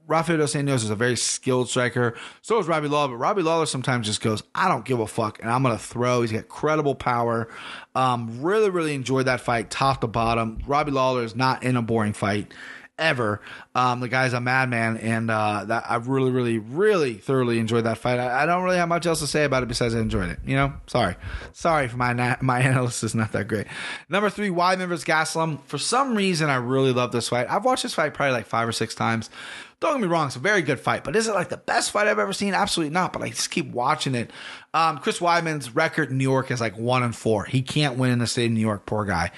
[0.07, 2.14] Rafael Dos Anjos is a very skilled striker.
[2.40, 5.38] So is Robbie Lawler, but Robbie Lawler sometimes just goes, I don't give a fuck,
[5.42, 6.22] and I'm gonna throw.
[6.22, 7.48] He's got credible power.
[7.94, 10.62] Um, really, really enjoyed that fight, top to bottom.
[10.66, 12.54] Robbie Lawler is not in a boring fight
[12.99, 13.40] ever.
[13.74, 17.99] Um, the guy's a madman, and uh, that I really, really, really thoroughly enjoyed that
[17.99, 18.18] fight.
[18.18, 20.38] I, I, don't really have much else to say about it besides I enjoyed it.
[20.44, 21.16] You know, sorry,
[21.53, 23.66] sorry for my my analysis is not that great.
[24.09, 25.62] Number three, Weidman versus Gastelum.
[25.64, 27.47] For some reason, I really love this fight.
[27.51, 29.30] I've watched this fight probably like five or six times.
[29.78, 31.90] Don't get me wrong, it's a very good fight, but is it like the best
[31.90, 32.55] fight I've ever seen?
[32.55, 33.12] Absolutely not.
[33.12, 34.30] But I just keep watching it.
[34.72, 37.44] Um, Chris Weidman's record in New York is like one and four.
[37.44, 38.86] He can't win in the state of New York.
[38.86, 39.32] Poor guy.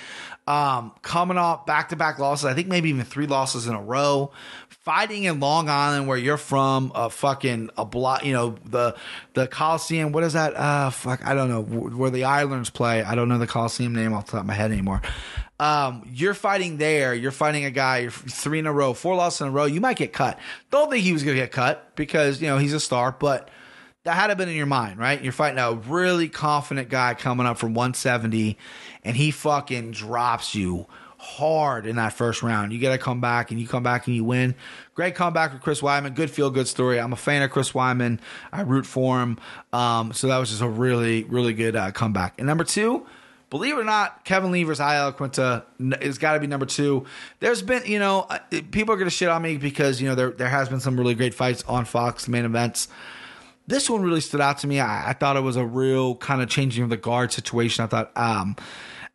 [0.49, 3.83] Um, coming off back to back losses, I think maybe even three losses in a
[3.83, 4.33] row.
[4.71, 8.97] Fighting in Long Island, where you're from, a fucking a block, you know the
[9.35, 10.11] the Coliseum.
[10.11, 10.57] What is that?
[10.57, 13.03] Uh, fuck, I don't know where the Islanders play.
[13.03, 15.03] I don't know the Coliseum name off the top of my head anymore.
[15.61, 17.13] Um, you're fighting there.
[17.13, 17.99] You're fighting a guy.
[17.99, 19.67] You're three in a row, four losses in a row.
[19.67, 20.39] You might get cut.
[20.71, 23.51] Don't think he was gonna get cut because you know he's a star, but
[24.05, 25.23] that had to been in your mind, right?
[25.23, 28.57] You're fighting a really confident guy coming up from 170,
[29.09, 30.87] and he fucking drops you
[31.17, 32.75] hard in that first round.
[32.75, 34.55] You got to come back, and you come back and you win.
[34.95, 36.15] Great comeback with Chris Weidman.
[36.15, 37.01] Good feel good story.
[37.01, 38.21] I'm a fan of Chris Weidman.
[38.53, 39.39] I root for him.
[39.73, 42.35] Um, so that was just a really, really good uh, comeback.
[42.37, 43.07] And number two,
[43.49, 47.07] believe it or not, Kevin Lee versus Al Iaquinta has got to be number two.
[47.41, 50.15] There's been, you know, uh, people are going to shit on me because, you know,
[50.15, 52.89] there, there has been some really great fights on Fox main events.
[53.67, 54.81] This one really stood out to me.
[54.81, 57.85] I, I thought it was a real kind of changing of the guard situation.
[57.85, 58.57] I thought um,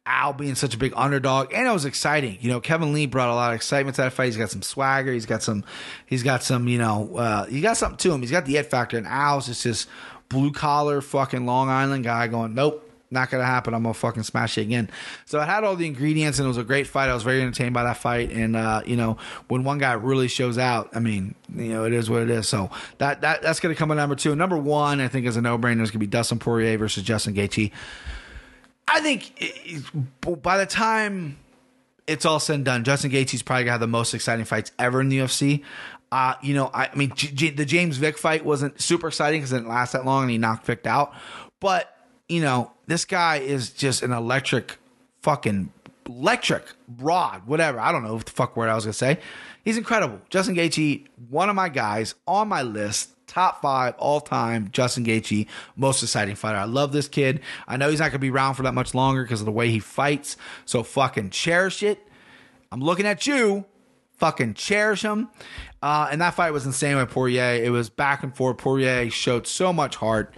[0.05, 2.37] Al being such a big underdog, and it was exciting.
[2.41, 4.25] You know, Kevin Lee brought a lot of excitement to that fight.
[4.25, 5.13] He's got some swagger.
[5.13, 5.63] He's got some.
[6.05, 6.67] He's got some.
[6.67, 8.21] You know, uh, he got something to him.
[8.21, 8.97] He's got the it factor.
[8.97, 9.87] And Al's just this
[10.27, 13.73] blue collar fucking Long Island guy going, nope, not gonna happen.
[13.73, 14.89] I'm gonna fucking smash it again.
[15.25, 17.09] So it had all the ingredients, and it was a great fight.
[17.09, 18.31] I was very entertained by that fight.
[18.31, 21.93] And uh, you know, when one guy really shows out, I mean, you know, it
[21.93, 22.49] is what it is.
[22.49, 24.35] So that that that's gonna come at number two.
[24.35, 25.81] Number one, I think, is a no brainer.
[25.81, 27.71] Is gonna be Dustin Poirier versus Justin Gaethje.
[28.87, 29.33] I think
[30.41, 31.37] by the time
[32.07, 35.01] it's all said and done, Justin Gaethje's probably gonna have the most exciting fights ever
[35.01, 35.63] in the UFC.
[36.11, 39.39] Uh, you know, I, I mean, G- G- the James Vick fight wasn't super exciting
[39.41, 41.13] because it didn't last that long and he knocked Vick out.
[41.59, 41.89] But
[42.29, 44.77] you know, this guy is just an electric
[45.21, 45.71] fucking
[46.07, 46.63] electric
[46.99, 47.79] rod, whatever.
[47.79, 49.19] I don't know what the fuck word I was gonna say.
[49.63, 50.19] He's incredible.
[50.29, 54.69] Justin Gaethje, one of my guys on my list, top five all time.
[54.71, 56.59] Justin Gaethje, most exciting fighter.
[56.59, 57.41] I love this kid.
[57.67, 59.69] I know he's not gonna be around for that much longer because of the way
[59.69, 60.37] he fights.
[60.65, 61.99] So fucking cherish it.
[62.71, 63.65] I'm looking at you.
[64.17, 65.29] Fucking cherish him.
[65.81, 67.61] Uh, and that fight was insane with Poirier.
[67.63, 68.57] It was back and forth.
[68.57, 70.35] Poirier showed so much heart.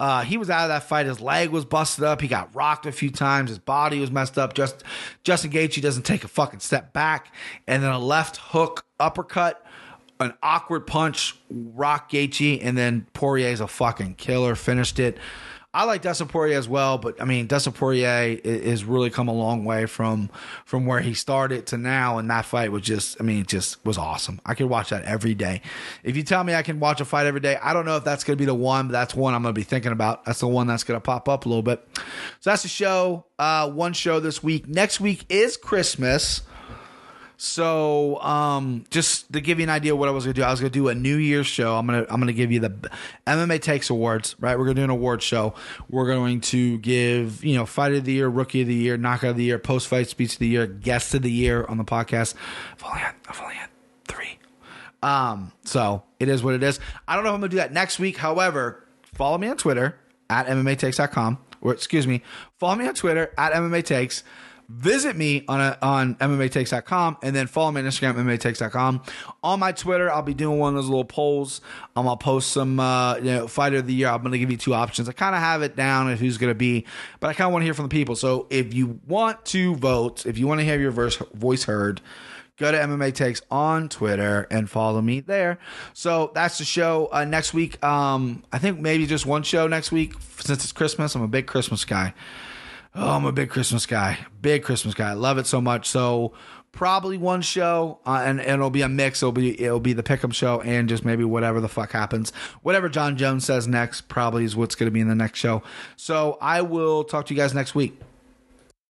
[0.00, 1.06] Uh, he was out of that fight.
[1.06, 2.20] His leg was busted up.
[2.20, 3.50] He got rocked a few times.
[3.50, 4.54] His body was messed up.
[4.54, 4.82] Just
[5.22, 7.32] Justin Gaethje doesn't take a fucking step back,
[7.66, 9.63] and then a left hook uppercut,
[10.24, 14.54] an awkward punch, rock Gaethje, and then Poirier's a fucking killer.
[14.54, 15.18] Finished it.
[15.74, 19.32] I like Dustin Poirier as well, but I mean Dustin Poirier has really come a
[19.32, 20.30] long way from
[20.64, 23.84] from where he started to now, and that fight was just I mean it just
[23.84, 24.40] was awesome.
[24.46, 25.62] I could watch that every day.
[26.04, 28.04] If you tell me I can watch a fight every day, I don't know if
[28.04, 30.24] that's going to be the one, but that's one I'm going to be thinking about.
[30.24, 31.84] That's the one that's going to pop up a little bit.
[32.38, 33.26] So that's the show.
[33.36, 34.68] Uh, one show this week.
[34.68, 36.42] Next week is Christmas.
[37.36, 40.50] So, um, just to give you an idea of what I was gonna do, I
[40.50, 41.76] was gonna do a New Year's show.
[41.76, 42.90] I'm gonna I'm gonna give you the
[43.26, 44.36] MMA Takes Awards.
[44.38, 45.54] Right, we're gonna do an award show.
[45.88, 49.30] We're going to give you know Fight of the Year, Rookie of the Year, Knockout
[49.30, 51.84] of the Year, Post Fight Speech of the Year, Guest of the Year on the
[51.84, 52.34] podcast.
[52.72, 53.70] I've only had, I've only had
[54.06, 54.38] three.
[55.02, 56.78] Um, so it is what it is.
[57.08, 58.16] I don't know if I'm gonna do that next week.
[58.16, 59.98] However, follow me on Twitter
[60.30, 62.22] at MMAtakes.com or excuse me,
[62.58, 64.22] follow me on Twitter at MMA Takes.
[64.68, 69.02] Visit me on a, on MMAtakes.com and then follow me on Instagram, MMAtakes.com.
[69.42, 71.60] On my Twitter, I'll be doing one of those little polls.
[71.96, 74.08] Um, I'll post some, uh, you know, fighter of the year.
[74.08, 75.08] I'm going to give you two options.
[75.08, 76.86] I kind of have it down of who's going to be,
[77.20, 78.16] but I kind of want to hear from the people.
[78.16, 82.00] So if you want to vote, if you want to have your verse, voice heard,
[82.56, 85.58] go to MMA Takes on Twitter and follow me there.
[85.92, 87.08] So that's the show.
[87.12, 91.14] Uh, next week, um, I think maybe just one show next week since it's Christmas.
[91.14, 92.14] I'm a big Christmas guy.
[92.94, 94.18] Oh, I'm a big Christmas guy.
[94.40, 95.10] Big Christmas guy.
[95.10, 95.88] I love it so much.
[95.88, 96.32] So
[96.70, 99.22] probably one show, uh, and, and it'll be a mix.
[99.22, 102.32] It'll be it'll be the pick'em show and just maybe whatever the fuck happens.
[102.62, 105.62] Whatever Jon Jones says next probably is what's going to be in the next show.
[105.96, 107.98] So I will talk to you guys next week.